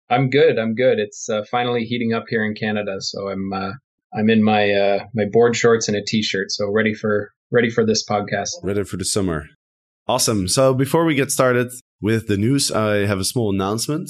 I'm 0.10 0.30
good. 0.30 0.60
I'm 0.60 0.76
good. 0.76 1.00
It's 1.00 1.30
uh, 1.30 1.44
finally 1.50 1.86
heating 1.86 2.14
up 2.14 2.26
here 2.28 2.44
in 2.44 2.54
Canada, 2.54 2.98
so 3.00 3.30
I'm 3.30 3.54
uh, 3.54 3.72
I'm 4.14 4.30
in 4.30 4.44
my 4.44 4.72
uh, 4.72 5.06
my 5.14 5.24
board 5.32 5.56
shorts 5.56 5.88
and 5.88 5.96
a 5.96 6.04
t-shirt, 6.06 6.52
so 6.52 6.70
ready 6.70 6.94
for 6.94 7.32
ready 7.50 7.70
for 7.70 7.86
this 7.86 8.06
podcast. 8.06 8.50
Ready 8.62 8.84
for 8.84 8.98
the 8.98 9.06
summer. 9.06 9.46
Awesome. 10.06 10.50
So 10.50 10.74
before 10.74 11.06
we 11.06 11.16
get 11.16 11.32
started 11.32 11.72
with 12.02 12.28
the 12.28 12.36
news, 12.36 12.72
I 12.72 13.06
have 13.06 13.20
a 13.20 13.24
small 13.24 13.54
announcement 13.54 14.10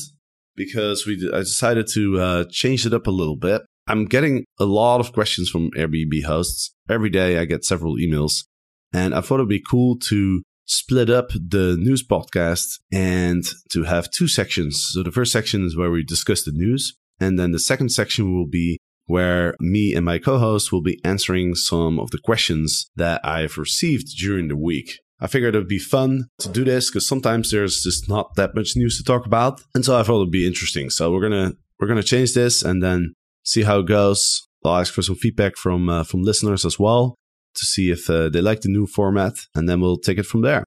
because 0.56 1.06
we 1.06 1.30
I 1.32 1.40
decided 1.40 1.88
to 1.94 2.20
uh, 2.20 2.46
change 2.50 2.88
it 2.88 2.94
up 2.94 3.06
a 3.06 3.12
little 3.12 3.36
bit. 3.36 3.62
I'm 3.86 4.06
getting 4.06 4.46
a 4.60 4.66
lot 4.66 5.02
of 5.02 5.14
questions 5.14 5.50
from 5.50 5.70
Airbnb 5.72 6.24
hosts. 6.24 6.72
Every 6.90 7.12
day 7.12 7.38
I 7.38 7.46
get 7.46 7.64
several 7.64 7.98
emails, 7.98 8.46
and 8.92 9.14
I 9.14 9.22
thought 9.22 9.36
it'd 9.36 9.50
be 9.50 9.62
cool 9.62 10.00
to 10.08 10.42
split 10.70 11.10
up 11.10 11.30
the 11.34 11.76
news 11.78 12.06
podcast 12.06 12.80
and 12.92 13.44
to 13.72 13.84
have 13.84 14.12
two 14.12 14.28
sections. 14.28 14.90
So 14.92 15.02
the 15.02 15.12
first 15.12 15.32
section 15.32 15.66
is 15.66 15.76
where 15.76 15.90
we 15.90 16.04
discuss 16.04 16.44
the 16.44 16.52
news, 16.52 16.96
and 17.20 17.38
then 17.40 17.52
the 17.52 17.60
second 17.60 17.90
section 17.90 18.34
will 18.34 18.48
be 18.48 18.78
where 19.08 19.56
me 19.60 19.96
and 19.96 20.06
my 20.06 20.20
co-host 20.20 20.72
will 20.72 20.84
be 20.84 21.02
answering 21.04 21.56
some 21.56 22.00
of 22.00 22.12
the 22.12 22.20
questions 22.20 22.92
that 22.96 23.20
I've 23.26 23.58
received 23.58 24.16
during 24.20 24.48
the 24.48 24.56
week. 24.56 25.00
I 25.20 25.26
figured 25.26 25.56
it 25.56 25.58
would 25.58 25.68
be 25.68 25.80
fun 25.80 26.28
to 26.40 26.50
do 26.50 26.64
this 26.64 26.90
because 26.90 27.08
sometimes 27.08 27.50
there's 27.50 27.82
just 27.82 28.08
not 28.08 28.36
that 28.36 28.54
much 28.54 28.74
news 28.76 28.98
to 28.98 29.04
talk 29.04 29.26
about, 29.26 29.62
and 29.74 29.84
so 29.84 30.00
I 30.00 30.04
thought 30.04 30.22
it'd 30.22 30.32
be 30.32 30.48
interesting. 30.48 30.92
So 30.92 31.12
we're 31.12 31.28
gonna 31.28 31.54
we're 31.80 31.88
gonna 31.88 32.04
change 32.04 32.36
this 32.36 32.62
and 32.62 32.84
then 32.84 33.16
see 33.44 33.64
how 33.64 33.80
it 33.80 33.88
goes. 33.88 34.48
I'll 34.64 34.78
ask 34.78 34.94
for 34.94 35.02
some 35.02 35.16
feedback 35.16 35.58
from 35.58 35.90
uh, 35.90 36.04
from 36.04 36.22
listeners 36.22 36.64
as 36.64 36.78
well 36.78 37.16
to 37.56 37.66
see 37.66 37.92
if 37.92 38.10
uh, 38.10 38.30
they 38.30 38.42
like 38.42 38.62
the 38.62 38.70
new 38.70 38.88
format, 38.88 39.34
and 39.56 39.68
then 39.68 39.82
we'll 39.82 39.98
take 39.98 40.18
it 40.18 40.26
from 40.26 40.42
there. 40.42 40.64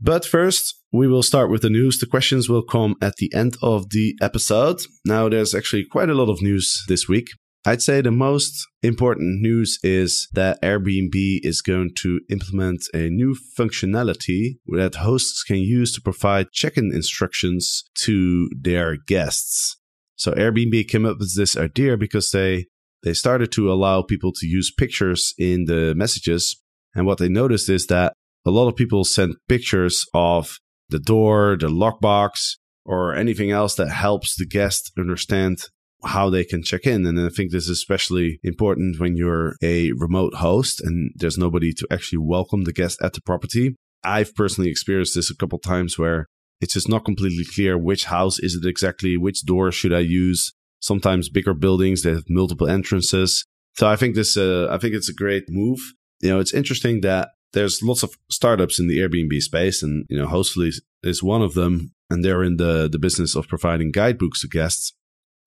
But 0.00 0.24
first, 0.24 0.74
we 0.92 1.06
will 1.08 1.22
start 1.22 1.50
with 1.50 1.62
the 1.62 1.70
news. 1.70 1.98
The 1.98 2.06
questions 2.06 2.48
will 2.48 2.62
come 2.62 2.96
at 3.00 3.16
the 3.16 3.32
end 3.34 3.56
of 3.62 3.90
the 3.90 4.16
episode. 4.20 4.80
Now, 5.04 5.28
there's 5.28 5.54
actually 5.54 5.84
quite 5.84 6.10
a 6.10 6.14
lot 6.14 6.28
of 6.28 6.42
news 6.42 6.84
this 6.88 7.08
week. 7.08 7.28
I'd 7.66 7.80
say 7.80 8.02
the 8.02 8.10
most 8.10 8.66
important 8.82 9.40
news 9.40 9.78
is 9.82 10.28
that 10.34 10.60
Airbnb 10.60 11.40
is 11.42 11.62
going 11.62 11.92
to 11.96 12.20
implement 12.28 12.82
a 12.92 13.08
new 13.08 13.34
functionality 13.58 14.58
that 14.66 14.96
hosts 14.96 15.42
can 15.42 15.56
use 15.56 15.90
to 15.94 16.02
provide 16.02 16.52
check 16.52 16.76
in 16.76 16.92
instructions 16.92 17.84
to 18.02 18.50
their 18.54 18.96
guests. 19.06 19.78
So 20.16 20.32
Airbnb 20.32 20.88
came 20.88 21.06
up 21.06 21.18
with 21.18 21.34
this 21.36 21.56
idea 21.56 21.96
because 21.96 22.30
they 22.32 22.66
they 23.04 23.12
started 23.12 23.52
to 23.52 23.70
allow 23.70 24.02
people 24.02 24.32
to 24.32 24.46
use 24.46 24.72
pictures 24.72 25.34
in 25.38 25.66
the 25.66 25.94
messages. 25.94 26.60
And 26.94 27.06
what 27.06 27.18
they 27.18 27.28
noticed 27.28 27.68
is 27.68 27.86
that 27.86 28.14
a 28.46 28.50
lot 28.50 28.68
of 28.68 28.76
people 28.76 29.04
sent 29.04 29.36
pictures 29.48 30.04
of 30.14 30.58
the 30.88 30.98
door, 30.98 31.56
the 31.58 31.68
lockbox, 31.68 32.56
or 32.84 33.14
anything 33.14 33.50
else 33.50 33.74
that 33.76 33.90
helps 33.90 34.36
the 34.36 34.46
guest 34.46 34.90
understand 34.98 35.64
how 36.04 36.28
they 36.28 36.44
can 36.44 36.62
check 36.62 36.86
in. 36.86 37.06
And 37.06 37.18
I 37.18 37.28
think 37.28 37.50
this 37.50 37.64
is 37.64 37.70
especially 37.70 38.38
important 38.42 39.00
when 39.00 39.16
you're 39.16 39.54
a 39.62 39.92
remote 39.92 40.34
host 40.34 40.80
and 40.82 41.12
there's 41.14 41.38
nobody 41.38 41.72
to 41.72 41.86
actually 41.90 42.18
welcome 42.18 42.64
the 42.64 42.72
guest 42.72 43.00
at 43.02 43.14
the 43.14 43.22
property. 43.22 43.76
I've 44.02 44.34
personally 44.34 44.70
experienced 44.70 45.14
this 45.14 45.30
a 45.30 45.36
couple 45.36 45.58
times 45.58 45.98
where 45.98 46.26
it's 46.60 46.74
just 46.74 46.88
not 46.88 47.04
completely 47.04 47.44
clear 47.54 47.78
which 47.78 48.04
house 48.04 48.38
is 48.38 48.54
it 48.54 48.68
exactly, 48.68 49.16
which 49.16 49.44
door 49.44 49.72
should 49.72 49.94
I 49.94 50.00
use. 50.00 50.52
Sometimes 50.84 51.30
bigger 51.30 51.54
buildings 51.54 52.02
they 52.02 52.10
have 52.10 52.28
multiple 52.28 52.68
entrances. 52.68 53.46
So 53.76 53.88
I 53.88 53.96
think 53.96 54.14
this, 54.14 54.36
uh, 54.36 54.68
I 54.70 54.76
think 54.76 54.94
it's 54.94 55.08
a 55.08 55.14
great 55.14 55.44
move. 55.48 55.80
You 56.20 56.28
know, 56.28 56.40
it's 56.40 56.52
interesting 56.52 57.00
that 57.00 57.30
there's 57.54 57.82
lots 57.82 58.02
of 58.02 58.14
startups 58.30 58.78
in 58.78 58.86
the 58.86 58.98
Airbnb 58.98 59.40
space, 59.40 59.82
and 59.82 60.04
you 60.10 60.18
know, 60.18 60.26
Hostfully 60.26 60.74
is 61.02 61.22
one 61.22 61.40
of 61.40 61.54
them, 61.54 61.92
and 62.10 62.22
they're 62.22 62.44
in 62.44 62.58
the 62.58 62.88
the 62.90 62.98
business 62.98 63.34
of 63.34 63.48
providing 63.48 63.92
guidebooks 63.92 64.42
to 64.42 64.48
guests. 64.48 64.92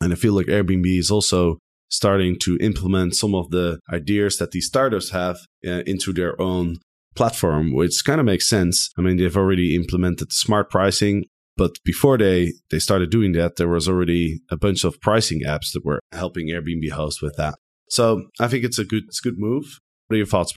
And 0.02 0.12
I 0.12 0.16
feel 0.16 0.34
like 0.34 0.48
Airbnb 0.48 0.98
is 0.98 1.12
also 1.12 1.60
starting 1.90 2.38
to 2.40 2.58
implement 2.60 3.16
some 3.16 3.36
of 3.36 3.52
the 3.52 3.80
ideas 3.94 4.38
that 4.38 4.52
these 4.52 4.68
startups 4.68 5.12
have 5.12 5.38
uh, 5.66 5.84
into 5.86 6.12
their 6.14 6.40
own 6.42 6.78
platform, 7.16 7.74
which 7.74 8.04
kind 8.04 8.20
of 8.20 8.26
makes 8.26 8.50
sense. 8.50 8.90
I 8.98 9.02
mean, 9.02 9.18
they've 9.18 9.38
already 9.38 9.76
implemented 9.76 10.32
smart 10.34 10.70
pricing, 10.70 11.26
but 11.58 11.78
before 11.84 12.18
they 12.18 12.54
they 12.70 12.80
started 12.80 13.10
doing 13.10 13.34
that, 13.34 13.56
there 13.56 13.68
was 13.68 13.88
already 13.88 14.42
a 14.52 14.58
bunch 14.58 14.84
of 14.84 15.02
pricing 15.02 15.42
apps 15.46 15.74
that 15.74 15.84
were 15.84 16.00
helping 16.12 16.48
Airbnb 16.48 16.92
hosts 16.92 17.22
with 17.22 17.36
that. 17.38 17.56
So 17.90 18.28
I 18.40 18.48
think 18.48 18.64
it's 18.64 18.80
a 18.80 18.86
good 18.86 19.04
it's 19.08 19.20
a 19.20 19.30
good 19.30 19.40
move. 19.40 19.80
What 20.08 20.16
are 20.16 20.18
your 20.18 20.26
thoughts? 20.26 20.54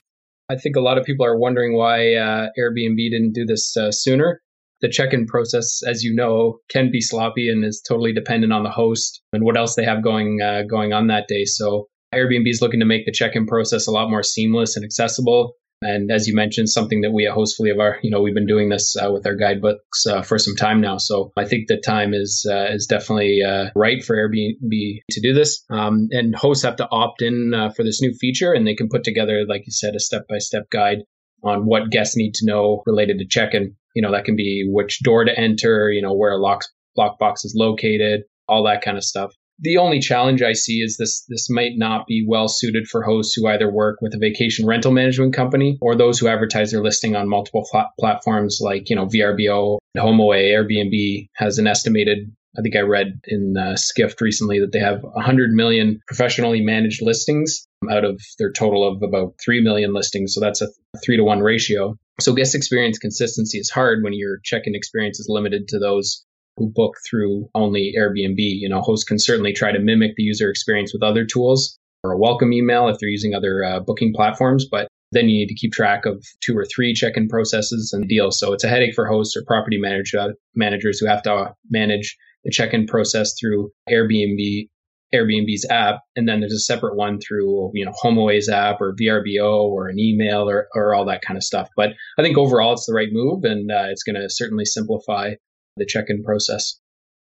I 0.49 0.57
think 0.57 0.75
a 0.75 0.81
lot 0.81 0.97
of 0.97 1.05
people 1.05 1.25
are 1.25 1.37
wondering 1.37 1.75
why 1.77 2.13
uh, 2.13 2.49
Airbnb 2.59 2.97
didn't 2.97 3.33
do 3.33 3.45
this 3.45 3.75
uh, 3.77 3.91
sooner. 3.91 4.41
The 4.81 4.89
check-in 4.89 5.27
process, 5.27 5.81
as 5.87 6.03
you 6.03 6.13
know, 6.13 6.57
can 6.69 6.91
be 6.91 7.01
sloppy 7.01 7.49
and 7.49 7.63
is 7.63 7.81
totally 7.87 8.13
dependent 8.13 8.51
on 8.51 8.63
the 8.63 8.69
host 8.69 9.21
and 9.31 9.43
what 9.43 9.55
else 9.55 9.75
they 9.75 9.85
have 9.85 10.03
going 10.03 10.41
uh, 10.41 10.63
going 10.69 10.91
on 10.91 11.07
that 11.07 11.27
day. 11.27 11.45
So 11.45 11.87
Airbnb 12.13 12.49
is 12.49 12.61
looking 12.61 12.81
to 12.81 12.85
make 12.85 13.05
the 13.05 13.11
check-in 13.11 13.45
process 13.45 13.87
a 13.87 13.91
lot 13.91 14.09
more 14.09 14.23
seamless 14.23 14.75
and 14.75 14.83
accessible. 14.83 15.53
And 15.81 16.11
as 16.11 16.27
you 16.27 16.35
mentioned, 16.35 16.69
something 16.69 17.01
that 17.01 17.11
we 17.11 17.25
at 17.25 17.35
Hostfully 17.35 17.71
of 17.71 17.79
our, 17.79 17.97
you 18.03 18.11
know, 18.11 18.21
we've 18.21 18.35
been 18.35 18.45
doing 18.45 18.69
this 18.69 18.95
uh, 18.95 19.11
with 19.11 19.25
our 19.25 19.35
guidebooks 19.35 20.05
uh, 20.05 20.21
for 20.21 20.37
some 20.37 20.55
time 20.55 20.79
now. 20.79 20.97
So 20.97 21.31
I 21.35 21.45
think 21.45 21.67
the 21.67 21.77
time 21.77 22.13
is 22.13 22.45
uh, 22.49 22.67
is 22.71 22.85
definitely 22.85 23.41
uh, 23.41 23.69
right 23.75 24.03
for 24.03 24.15
Airbnb 24.15 24.99
to 25.09 25.21
do 25.21 25.33
this. 25.33 25.63
Um, 25.71 26.09
and 26.11 26.35
hosts 26.35 26.63
have 26.63 26.75
to 26.77 26.87
opt 26.91 27.23
in 27.23 27.53
uh, 27.53 27.71
for 27.71 27.83
this 27.83 28.01
new 28.01 28.13
feature, 28.13 28.53
and 28.53 28.67
they 28.67 28.75
can 28.75 28.89
put 28.89 29.03
together, 29.03 29.43
like 29.47 29.65
you 29.65 29.71
said, 29.71 29.95
a 29.95 29.99
step 29.99 30.27
by 30.27 30.37
step 30.37 30.69
guide 30.69 30.99
on 31.43 31.65
what 31.65 31.89
guests 31.89 32.15
need 32.15 32.35
to 32.35 32.45
know 32.45 32.83
related 32.85 33.17
to 33.17 33.25
check-in. 33.25 33.75
You 33.95 34.03
know, 34.03 34.11
that 34.11 34.25
can 34.25 34.35
be 34.35 34.65
which 34.67 34.99
door 35.01 35.25
to 35.25 35.37
enter, 35.37 35.89
you 35.91 36.01
know, 36.01 36.13
where 36.13 36.31
a 36.31 36.37
lock 36.37 36.61
lockbox 36.97 37.43
is 37.43 37.55
located, 37.57 38.21
all 38.47 38.65
that 38.65 38.83
kind 38.83 38.97
of 38.97 39.03
stuff. 39.03 39.33
The 39.61 39.77
only 39.77 39.99
challenge 39.99 40.41
I 40.41 40.53
see 40.53 40.81
is 40.81 40.97
this 40.97 41.23
this 41.29 41.49
might 41.49 41.73
not 41.75 42.07
be 42.07 42.25
well 42.27 42.47
suited 42.47 42.87
for 42.87 43.03
hosts 43.03 43.35
who 43.35 43.47
either 43.47 43.71
work 43.71 44.01
with 44.01 44.15
a 44.15 44.17
vacation 44.17 44.65
rental 44.65 44.91
management 44.91 45.35
company 45.35 45.77
or 45.81 45.95
those 45.95 46.19
who 46.19 46.27
advertise 46.27 46.71
their 46.71 46.83
listing 46.83 47.15
on 47.15 47.29
multiple 47.29 47.67
platforms 47.99 48.59
like, 48.59 48.89
you 48.89 48.95
know, 48.95 49.05
VRBO, 49.05 49.77
HomeAway, 49.95 50.51
Airbnb 50.51 51.29
has 51.35 51.59
an 51.59 51.67
estimated 51.67 52.31
I 52.57 52.61
think 52.61 52.75
I 52.75 52.81
read 52.81 53.21
in 53.25 53.55
uh, 53.55 53.77
Skift 53.77 54.19
recently 54.19 54.59
that 54.59 54.73
they 54.73 54.79
have 54.79 55.03
100 55.03 55.51
million 55.51 56.01
professionally 56.05 56.61
managed 56.61 57.01
listings 57.01 57.65
out 57.89 58.03
of 58.03 58.21
their 58.39 58.51
total 58.51 58.85
of 58.85 59.01
about 59.01 59.35
3 59.43 59.61
million 59.61 59.93
listings. 59.93 60.33
So 60.33 60.41
that's 60.41 60.61
a 60.61 60.67
three 61.03 61.15
to 61.15 61.23
one 61.23 61.39
ratio. 61.39 61.97
So 62.19 62.33
guest 62.33 62.53
experience 62.53 62.97
consistency 62.97 63.57
is 63.57 63.69
hard 63.69 64.03
when 64.03 64.13
your 64.13 64.39
check-in 64.43 64.75
experience 64.75 65.19
is 65.19 65.27
limited 65.29 65.69
to 65.69 65.79
those 65.79 66.25
who 66.61 66.71
book 66.71 66.95
through 67.09 67.49
only 67.55 67.93
Airbnb. 67.97 68.37
You 68.37 68.69
know, 68.69 68.81
hosts 68.81 69.03
can 69.03 69.19
certainly 69.19 69.53
try 69.53 69.71
to 69.71 69.79
mimic 69.79 70.15
the 70.15 70.23
user 70.23 70.49
experience 70.49 70.93
with 70.93 71.03
other 71.03 71.25
tools 71.25 71.77
or 72.03 72.11
a 72.11 72.17
welcome 72.17 72.53
email 72.53 72.87
if 72.87 72.97
they're 72.99 73.09
using 73.09 73.33
other 73.33 73.63
uh, 73.63 73.79
booking 73.79 74.13
platforms, 74.15 74.65
but 74.69 74.87
then 75.11 75.27
you 75.27 75.39
need 75.39 75.47
to 75.47 75.55
keep 75.55 75.71
track 75.71 76.05
of 76.05 76.23
two 76.41 76.57
or 76.57 76.65
three 76.65 76.93
check-in 76.93 77.27
processes 77.27 77.91
and 77.93 78.07
deals. 78.07 78.39
So 78.39 78.53
it's 78.53 78.63
a 78.63 78.69
headache 78.69 78.95
for 78.95 79.07
hosts 79.07 79.35
or 79.35 79.43
property 79.45 79.77
manager, 79.77 80.33
managers 80.55 80.99
who 80.99 81.07
have 81.07 81.21
to 81.23 81.53
manage 81.69 82.17
the 82.43 82.51
check-in 82.51 82.87
process 82.87 83.33
through 83.39 83.71
Airbnb 83.89 84.67
Airbnb's 85.13 85.67
app, 85.69 85.99
and 86.15 86.27
then 86.27 86.39
there's 86.39 86.53
a 86.53 86.59
separate 86.59 86.95
one 86.95 87.19
through 87.19 87.71
you 87.73 87.85
know 87.85 87.91
HomeAway's 88.01 88.47
app 88.47 88.79
or 88.79 88.95
VRBO 88.95 89.63
or 89.63 89.89
an 89.89 89.99
email 89.99 90.49
or 90.49 90.67
or 90.73 90.95
all 90.95 91.05
that 91.05 91.21
kind 91.21 91.35
of 91.35 91.43
stuff. 91.43 91.67
But 91.75 91.89
I 92.17 92.21
think 92.21 92.37
overall 92.37 92.73
it's 92.73 92.85
the 92.85 92.93
right 92.93 93.09
move, 93.11 93.43
and 93.43 93.69
uh, 93.69 93.87
it's 93.89 94.03
going 94.03 94.15
to 94.15 94.29
certainly 94.29 94.63
simplify 94.63 95.33
the 95.77 95.85
check-in 95.85 96.23
process. 96.23 96.79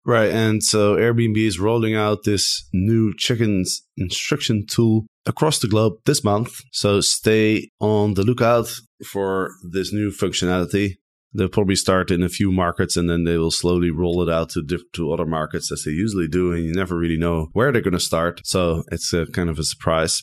Right, 0.06 0.30
and 0.30 0.62
so 0.62 0.96
Airbnb 0.96 1.38
is 1.38 1.60
rolling 1.60 1.96
out 1.96 2.26
this 2.26 2.68
new 2.72 3.14
check-in 3.18 3.66
instruction 3.98 4.68
tool 4.68 5.08
across 5.26 5.58
the 5.60 5.68
globe 5.68 5.94
this 6.06 6.24
month. 6.24 6.62
So 6.72 7.02
stay 7.02 7.70
on 7.80 8.14
the 8.14 8.24
lookout 8.24 8.72
for 9.04 9.50
this 9.72 9.92
new 9.92 10.12
functionality. 10.12 10.98
They'll 11.34 11.50
probably 11.50 11.76
start 11.76 12.12
in 12.12 12.24
a 12.24 12.30
few 12.30 12.52
markets 12.52 12.96
and 12.96 13.10
then 13.10 13.24
they 13.24 13.38
will 13.38 13.52
slowly 13.52 13.90
roll 13.90 14.22
it 14.22 14.32
out 14.32 14.50
to 14.52 14.62
diff- 14.62 14.92
to 14.94 15.12
other 15.12 15.26
markets 15.26 15.72
as 15.72 15.84
they 15.84 15.92
usually 15.92 16.28
do, 16.28 16.54
and 16.54 16.64
you 16.64 16.74
never 16.74 16.96
really 16.96 17.18
know 17.18 17.50
where 17.54 17.72
they're 17.72 17.82
going 17.82 17.94
to 17.94 18.00
start. 18.00 18.42
So 18.46 18.84
it's 18.92 19.12
a 19.12 19.26
kind 19.26 19.50
of 19.50 19.58
a 19.58 19.64
surprise. 19.64 20.22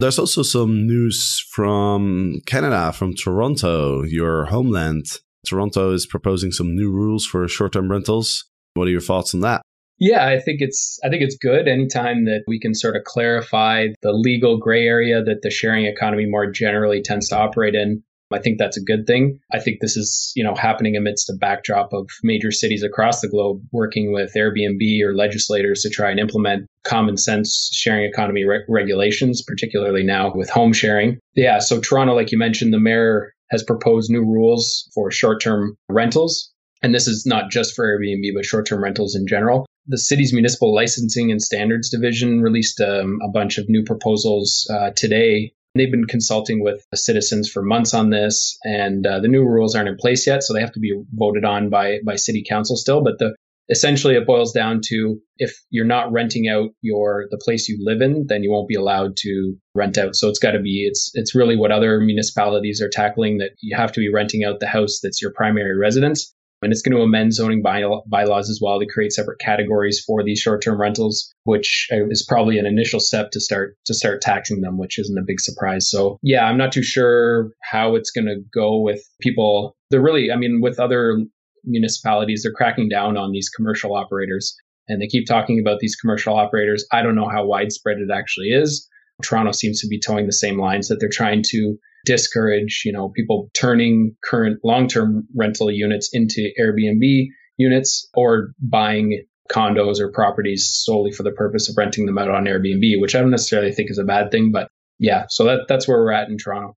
There's 0.00 0.18
also 0.18 0.42
some 0.42 0.86
news 0.86 1.44
from 1.50 2.40
Canada, 2.46 2.92
from 2.92 3.14
Toronto, 3.14 4.04
your 4.04 4.46
homeland. 4.46 5.06
Toronto 5.44 5.92
is 5.92 6.06
proposing 6.06 6.52
some 6.52 6.74
new 6.74 6.90
rules 6.90 7.24
for 7.24 7.46
short-term 7.48 7.90
rentals. 7.90 8.44
What 8.74 8.88
are 8.88 8.90
your 8.90 9.00
thoughts 9.00 9.34
on 9.34 9.40
that? 9.40 9.62
Yeah, 9.98 10.26
I 10.26 10.40
think 10.40 10.60
it's 10.60 10.98
I 11.04 11.08
think 11.08 11.22
it's 11.22 11.36
good 11.36 11.68
anytime 11.68 12.24
that 12.24 12.42
we 12.48 12.58
can 12.58 12.74
sort 12.74 12.96
of 12.96 13.04
clarify 13.04 13.88
the 14.02 14.12
legal 14.12 14.58
gray 14.58 14.86
area 14.86 15.22
that 15.22 15.42
the 15.42 15.50
sharing 15.50 15.86
economy 15.86 16.26
more 16.26 16.50
generally 16.50 17.00
tends 17.00 17.28
to 17.28 17.38
operate 17.38 17.74
in. 17.74 18.02
I 18.32 18.40
think 18.40 18.58
that's 18.58 18.76
a 18.76 18.82
good 18.82 19.06
thing. 19.06 19.38
I 19.52 19.60
think 19.60 19.78
this 19.80 19.96
is, 19.96 20.32
you 20.34 20.42
know, 20.42 20.54
happening 20.54 20.96
amidst 20.96 21.30
a 21.30 21.36
backdrop 21.38 21.92
of 21.92 22.08
major 22.24 22.50
cities 22.50 22.82
across 22.82 23.20
the 23.20 23.28
globe 23.28 23.60
working 23.70 24.12
with 24.12 24.32
Airbnb 24.36 25.02
or 25.04 25.14
legislators 25.14 25.82
to 25.82 25.90
try 25.90 26.10
and 26.10 26.18
implement 26.18 26.66
common 26.82 27.16
sense 27.16 27.70
sharing 27.72 28.04
economy 28.04 28.44
re- 28.44 28.64
regulations, 28.68 29.42
particularly 29.46 30.02
now 30.02 30.32
with 30.34 30.50
home 30.50 30.72
sharing. 30.72 31.18
Yeah, 31.34 31.60
so 31.60 31.80
Toronto, 31.80 32.14
like 32.14 32.32
you 32.32 32.38
mentioned, 32.38 32.72
the 32.72 32.80
mayor 32.80 33.32
has 33.54 33.62
proposed 33.62 34.10
new 34.10 34.20
rules 34.20 34.90
for 34.94 35.10
short-term 35.10 35.76
rentals. 35.88 36.52
And 36.82 36.94
this 36.94 37.06
is 37.08 37.24
not 37.24 37.50
just 37.50 37.74
for 37.74 37.86
Airbnb, 37.86 38.34
but 38.34 38.44
short 38.44 38.66
term 38.66 38.82
rentals 38.82 39.14
in 39.14 39.26
general. 39.26 39.64
The 39.86 39.98
city's 39.98 40.32
municipal 40.32 40.74
licensing 40.74 41.30
and 41.30 41.40
standards 41.40 41.88
division 41.88 42.40
released 42.40 42.80
um, 42.80 43.18
a 43.22 43.28
bunch 43.28 43.58
of 43.58 43.68
new 43.68 43.84
proposals 43.84 44.66
uh, 44.70 44.90
today 44.94 45.52
They've 45.76 45.90
been 45.90 46.06
consulting 46.06 46.62
with 46.62 46.86
citizens 46.94 47.50
for 47.50 47.60
months 47.60 47.94
on 47.94 48.10
this, 48.10 48.56
and 48.62 49.04
uh, 49.04 49.18
the 49.18 49.26
new 49.26 49.42
rules 49.42 49.74
aren't 49.74 49.88
in 49.88 49.96
place 49.96 50.24
yet, 50.24 50.44
so 50.44 50.54
they 50.54 50.60
have 50.60 50.72
to 50.72 50.80
be 50.80 51.02
voted 51.12 51.44
on 51.44 51.68
by 51.68 51.98
by 52.04 52.14
city 52.14 52.44
council 52.48 52.76
still. 52.76 53.02
But 53.02 53.18
the 53.18 53.34
essentially 53.70 54.14
it 54.14 54.26
boils 54.26 54.52
down 54.52 54.80
to 54.86 55.18
if 55.38 55.52
you're 55.70 55.84
not 55.84 56.12
renting 56.12 56.48
out 56.48 56.70
your 56.80 57.26
the 57.30 57.40
place 57.42 57.68
you 57.68 57.78
live 57.80 58.00
in, 58.00 58.26
then 58.28 58.42
you 58.42 58.50
won't 58.50 58.68
be 58.68 58.74
allowed 58.74 59.16
to 59.18 59.56
rent 59.74 59.98
out. 59.98 60.14
So 60.14 60.28
it's 60.28 60.38
got 60.38 60.52
to 60.52 60.60
be 60.60 60.86
it's 60.88 61.10
it's 61.14 61.34
really 61.34 61.56
what 61.56 61.72
other 61.72 62.00
municipalities 62.00 62.80
are 62.82 62.90
tackling 62.90 63.38
that 63.38 63.52
you 63.60 63.76
have 63.76 63.92
to 63.92 64.00
be 64.00 64.12
renting 64.12 64.44
out 64.44 64.60
the 64.60 64.66
house 64.66 65.00
that's 65.02 65.20
your 65.22 65.32
primary 65.32 65.76
residence 65.76 66.34
and 66.64 66.72
it's 66.72 66.82
going 66.82 66.96
to 66.96 67.02
amend 67.02 67.34
zoning 67.34 67.62
by- 67.62 67.84
bylaws 68.06 68.48
as 68.48 68.58
well 68.60 68.80
to 68.80 68.86
create 68.86 69.12
separate 69.12 69.38
categories 69.38 70.02
for 70.04 70.24
these 70.24 70.40
short-term 70.40 70.80
rentals, 70.80 71.32
which 71.44 71.88
is 71.90 72.24
probably 72.26 72.58
an 72.58 72.66
initial 72.66 73.00
step 73.00 73.30
to 73.32 73.40
start 73.40 73.76
to 73.86 73.94
start 73.94 74.22
taxing 74.22 74.62
them, 74.62 74.78
which 74.78 74.98
isn't 74.98 75.18
a 75.18 75.24
big 75.26 75.40
surprise. 75.40 75.88
So 75.88 76.18
yeah, 76.22 76.46
I'm 76.46 76.56
not 76.56 76.72
too 76.72 76.82
sure 76.82 77.50
how 77.62 77.94
it's 77.94 78.10
going 78.10 78.26
to 78.26 78.40
go 78.52 78.80
with 78.80 79.02
people. 79.20 79.76
They're 79.90 80.00
really, 80.00 80.32
I 80.32 80.36
mean, 80.36 80.60
with 80.62 80.80
other 80.80 81.18
municipalities, 81.66 82.42
they're 82.42 82.52
cracking 82.52 82.88
down 82.88 83.16
on 83.16 83.32
these 83.32 83.48
commercial 83.48 83.94
operators, 83.94 84.54
and 84.88 85.00
they 85.00 85.06
keep 85.06 85.26
talking 85.26 85.60
about 85.60 85.80
these 85.80 85.96
commercial 85.96 86.36
operators. 86.36 86.86
I 86.92 87.02
don't 87.02 87.14
know 87.14 87.28
how 87.28 87.46
widespread 87.46 87.98
it 87.98 88.10
actually 88.12 88.48
is. 88.48 88.88
Toronto 89.22 89.52
seems 89.52 89.80
to 89.80 89.88
be 89.88 90.00
toeing 90.00 90.26
the 90.26 90.32
same 90.32 90.58
lines 90.58 90.88
that 90.88 90.96
they're 91.00 91.08
trying 91.08 91.42
to 91.50 91.76
discourage, 92.04 92.82
you 92.84 92.92
know, 92.92 93.08
people 93.10 93.48
turning 93.54 94.14
current 94.24 94.58
long-term 94.64 95.26
rental 95.34 95.70
units 95.70 96.10
into 96.12 96.50
Airbnb 96.60 97.26
units 97.56 98.08
or 98.14 98.52
buying 98.60 99.24
condos 99.50 100.00
or 100.00 100.10
properties 100.10 100.70
solely 100.84 101.12
for 101.12 101.22
the 101.22 101.30
purpose 101.30 101.68
of 101.68 101.76
renting 101.76 102.06
them 102.06 102.18
out 102.18 102.30
on 102.30 102.44
Airbnb, 102.44 103.00
which 103.00 103.14
I 103.14 103.20
don't 103.20 103.30
necessarily 103.30 103.72
think 103.72 103.90
is 103.90 103.98
a 103.98 104.04
bad 104.04 104.30
thing, 104.30 104.50
but 104.52 104.68
yeah, 104.98 105.26
so 105.28 105.44
that 105.44 105.60
that's 105.68 105.88
where 105.88 105.98
we're 105.98 106.12
at 106.12 106.28
in 106.28 106.38
Toronto. 106.38 106.76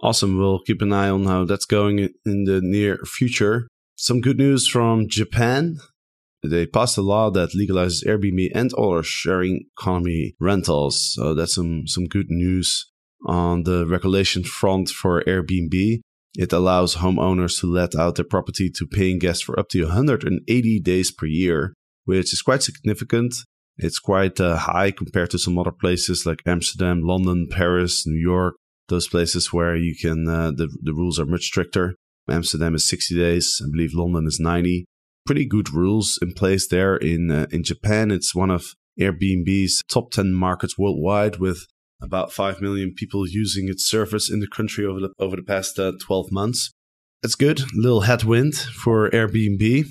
Awesome. 0.00 0.36
We'll 0.36 0.60
keep 0.60 0.82
an 0.82 0.92
eye 0.92 1.08
on 1.08 1.24
how 1.24 1.44
that's 1.44 1.64
going 1.64 2.00
in 2.26 2.44
the 2.44 2.60
near 2.60 2.98
future. 3.04 3.68
Some 3.96 4.20
good 4.20 4.38
news 4.38 4.66
from 4.66 5.08
Japan. 5.08 5.78
They 6.42 6.66
passed 6.66 6.98
a 6.98 7.02
law 7.02 7.30
that 7.30 7.50
legalizes 7.56 8.04
Airbnb 8.04 8.50
and 8.54 8.72
other 8.74 9.02
sharing 9.02 9.66
economy 9.78 10.34
rentals. 10.40 11.12
So 11.14 11.34
that's 11.34 11.54
some 11.54 11.86
some 11.86 12.06
good 12.06 12.30
news 12.30 12.90
on 13.26 13.62
the 13.62 13.86
regulation 13.86 14.42
front 14.42 14.88
for 14.88 15.22
Airbnb. 15.22 16.00
It 16.34 16.52
allows 16.52 16.96
homeowners 16.96 17.60
to 17.60 17.66
let 17.66 17.94
out 17.94 18.16
their 18.16 18.24
property 18.24 18.70
to 18.70 18.86
paying 18.86 19.18
guests 19.18 19.42
for 19.42 19.58
up 19.58 19.68
to 19.68 19.82
180 19.82 20.80
days 20.80 21.12
per 21.12 21.26
year, 21.26 21.74
which 22.04 22.32
is 22.32 22.42
quite 22.42 22.62
significant. 22.62 23.34
It's 23.76 23.98
quite 23.98 24.40
uh, 24.40 24.56
high 24.56 24.90
compared 24.90 25.30
to 25.30 25.38
some 25.38 25.58
other 25.58 25.72
places 25.72 26.24
like 26.24 26.42
Amsterdam, 26.46 27.02
London, 27.02 27.48
Paris, 27.50 28.06
New 28.06 28.18
York, 28.18 28.54
those 28.88 29.08
places 29.08 29.52
where 29.52 29.76
you 29.76 29.94
can, 30.00 30.28
uh, 30.28 30.50
the, 30.50 30.68
the 30.82 30.92
rules 30.92 31.18
are 31.18 31.26
much 31.26 31.44
stricter. 31.44 31.96
Amsterdam 32.30 32.74
is 32.74 32.86
60 32.86 33.16
days. 33.16 33.60
I 33.64 33.70
believe 33.70 33.94
London 33.94 34.26
is 34.26 34.38
90. 34.40 34.84
Pretty 35.26 35.46
good 35.46 35.72
rules 35.72 36.18
in 36.20 36.32
place 36.32 36.66
there. 36.68 36.96
In, 36.96 37.30
uh, 37.30 37.46
in 37.50 37.62
Japan, 37.62 38.10
it's 38.10 38.34
one 38.34 38.50
of 38.50 38.74
Airbnb's 39.00 39.82
top 39.88 40.10
10 40.10 40.32
markets 40.32 40.78
worldwide 40.78 41.36
with 41.36 41.66
about 42.00 42.32
5 42.32 42.60
million 42.60 42.92
people 42.94 43.28
using 43.28 43.68
its 43.68 43.88
service 43.88 44.30
in 44.30 44.40
the 44.40 44.48
country 44.48 44.84
over 44.84 45.00
the, 45.00 45.10
over 45.18 45.36
the 45.36 45.42
past 45.42 45.78
uh, 45.78 45.92
12 46.00 46.32
months. 46.32 46.72
It's 47.22 47.36
good, 47.36 47.62
little 47.72 48.02
headwind 48.02 48.54
for 48.54 49.08
Airbnb. 49.10 49.84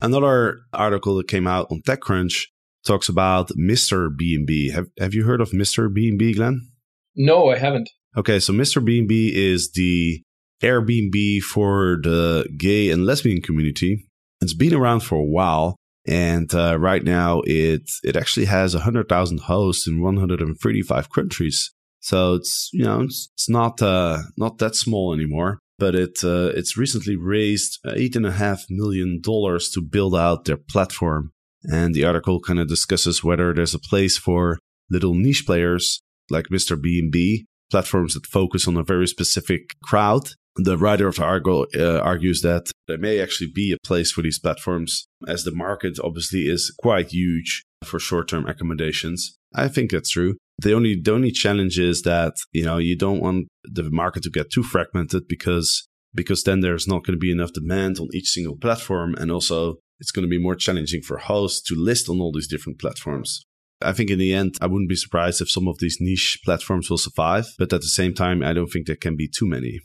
Another 0.00 0.58
article 0.72 1.16
that 1.16 1.28
came 1.28 1.46
out 1.46 1.68
on 1.70 1.82
TechCrunch 1.82 2.46
talks 2.84 3.08
about 3.08 3.48
Mr. 3.50 4.08
B&B. 4.14 4.70
Have, 4.70 4.86
have 4.98 5.14
you 5.14 5.24
heard 5.24 5.40
of 5.40 5.52
Mr. 5.52 5.92
B&B, 5.92 6.34
Glenn? 6.34 6.68
No, 7.14 7.50
I 7.50 7.58
haven't. 7.58 7.88
Okay, 8.16 8.40
so 8.40 8.52
Mr. 8.52 8.84
B&B 8.84 9.32
is 9.34 9.70
the 9.72 10.22
Airbnb 10.62 11.40
for 11.42 11.98
the 12.02 12.48
gay 12.56 12.90
and 12.90 13.04
lesbian 13.04 13.42
community. 13.42 14.06
It's 14.40 14.54
been 14.54 14.74
around 14.74 15.00
for 15.00 15.16
a 15.16 15.24
while, 15.24 15.76
and 16.06 16.52
uh, 16.54 16.78
right 16.78 17.02
now, 17.02 17.42
it 17.44 17.82
it 18.02 18.16
actually 18.16 18.46
has 18.46 18.74
hundred 18.74 19.08
thousand 19.08 19.40
hosts 19.40 19.86
in 19.86 20.02
one 20.02 20.16
hundred 20.16 20.40
and 20.40 20.56
thirty 20.58 20.82
five 20.82 21.10
countries. 21.10 21.72
So 22.00 22.34
it's 22.34 22.70
you 22.72 22.84
know 22.84 23.02
it's, 23.02 23.28
it's 23.34 23.48
not 23.48 23.82
uh, 23.82 24.18
not 24.36 24.58
that 24.58 24.74
small 24.74 25.12
anymore. 25.12 25.58
But 25.78 25.94
it 25.94 26.18
uh, 26.24 26.52
it's 26.54 26.76
recently 26.76 27.16
raised 27.16 27.78
eight 27.86 28.16
and 28.16 28.26
a 28.26 28.32
half 28.32 28.64
million 28.70 29.20
dollars 29.22 29.70
to 29.70 29.82
build 29.82 30.14
out 30.14 30.46
their 30.46 30.56
platform. 30.56 31.32
And 31.64 31.94
the 31.94 32.04
article 32.04 32.40
kind 32.40 32.60
of 32.60 32.68
discusses 32.68 33.24
whether 33.24 33.52
there's 33.52 33.74
a 33.74 33.78
place 33.78 34.16
for 34.16 34.58
little 34.90 35.14
niche 35.14 35.44
players 35.44 36.00
like 36.30 36.46
Mr. 36.46 36.80
B&B, 36.80 37.46
platforms 37.70 38.14
that 38.14 38.26
focus 38.26 38.68
on 38.68 38.76
a 38.76 38.84
very 38.84 39.06
specific 39.06 39.74
crowd 39.82 40.30
the 40.56 40.78
writer 40.78 41.08
of 41.08 41.16
the 41.16 41.24
article 41.24 41.66
uh, 41.76 41.98
argues 41.98 42.40
that 42.42 42.70
there 42.88 42.98
may 42.98 43.20
actually 43.20 43.50
be 43.54 43.72
a 43.72 43.86
place 43.86 44.10
for 44.10 44.22
these 44.22 44.38
platforms, 44.38 45.06
as 45.26 45.44
the 45.44 45.54
market 45.54 45.98
obviously 46.02 46.48
is 46.48 46.74
quite 46.78 47.08
huge 47.08 47.62
for 47.84 47.98
short-term 47.98 48.46
accommodations. 48.46 49.36
I 49.54 49.68
think 49.68 49.90
that's 49.90 50.10
true. 50.10 50.36
The 50.58 50.74
only 50.74 50.98
the 51.00 51.12
only 51.12 51.30
challenge 51.30 51.78
is 51.78 52.02
that 52.02 52.34
you 52.52 52.64
know 52.64 52.78
you 52.78 52.96
don't 52.96 53.20
want 53.20 53.48
the 53.64 53.90
market 53.90 54.22
to 54.22 54.30
get 54.30 54.50
too 54.50 54.62
fragmented 54.62 55.28
because 55.28 55.86
because 56.14 56.42
then 56.44 56.60
there's 56.60 56.88
not 56.88 57.04
going 57.04 57.16
to 57.16 57.20
be 57.20 57.30
enough 57.30 57.52
demand 57.52 57.98
on 57.98 58.08
each 58.14 58.28
single 58.28 58.56
platform, 58.56 59.14
and 59.16 59.30
also 59.30 59.76
it's 60.00 60.10
going 60.10 60.24
to 60.24 60.30
be 60.30 60.42
more 60.42 60.54
challenging 60.54 61.02
for 61.02 61.18
hosts 61.18 61.62
to 61.68 61.74
list 61.74 62.08
on 62.08 62.20
all 62.20 62.32
these 62.32 62.48
different 62.48 62.78
platforms. 62.78 63.44
I 63.82 63.92
think 63.92 64.10
in 64.10 64.18
the 64.18 64.32
end, 64.32 64.56
I 64.60 64.66
wouldn't 64.66 64.88
be 64.88 64.96
surprised 64.96 65.42
if 65.42 65.50
some 65.50 65.68
of 65.68 65.78
these 65.78 65.98
niche 66.00 66.40
platforms 66.44 66.88
will 66.88 66.98
survive, 66.98 67.48
but 67.58 67.72
at 67.72 67.82
the 67.82 67.88
same 67.88 68.14
time, 68.14 68.42
I 68.42 68.54
don't 68.54 68.68
think 68.68 68.86
there 68.86 68.96
can 68.96 69.16
be 69.16 69.28
too 69.28 69.46
many. 69.46 69.80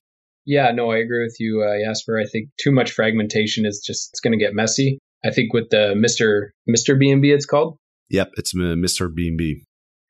Yeah, 0.45 0.71
no, 0.71 0.91
I 0.91 0.97
agree 0.97 1.23
with 1.23 1.37
you, 1.39 1.63
uh, 1.63 1.87
Jasper. 1.87 2.19
I 2.19 2.25
think 2.25 2.49
too 2.59 2.71
much 2.71 2.91
fragmentation 2.91 3.65
is 3.65 3.83
just 3.85 4.09
it's 4.11 4.19
going 4.19 4.37
to 4.37 4.43
get 4.43 4.53
messy. 4.53 4.99
I 5.23 5.29
think 5.29 5.53
with 5.53 5.69
the 5.69 5.93
Mister 5.95 6.53
Mister 6.65 6.95
B 6.95 7.11
and 7.11 7.21
B, 7.21 7.31
it's 7.31 7.45
called. 7.45 7.77
Yep, 8.09 8.31
it's 8.37 8.55
Mister 8.55 9.07
B 9.07 9.27
and 9.27 9.37
B. 9.37 9.63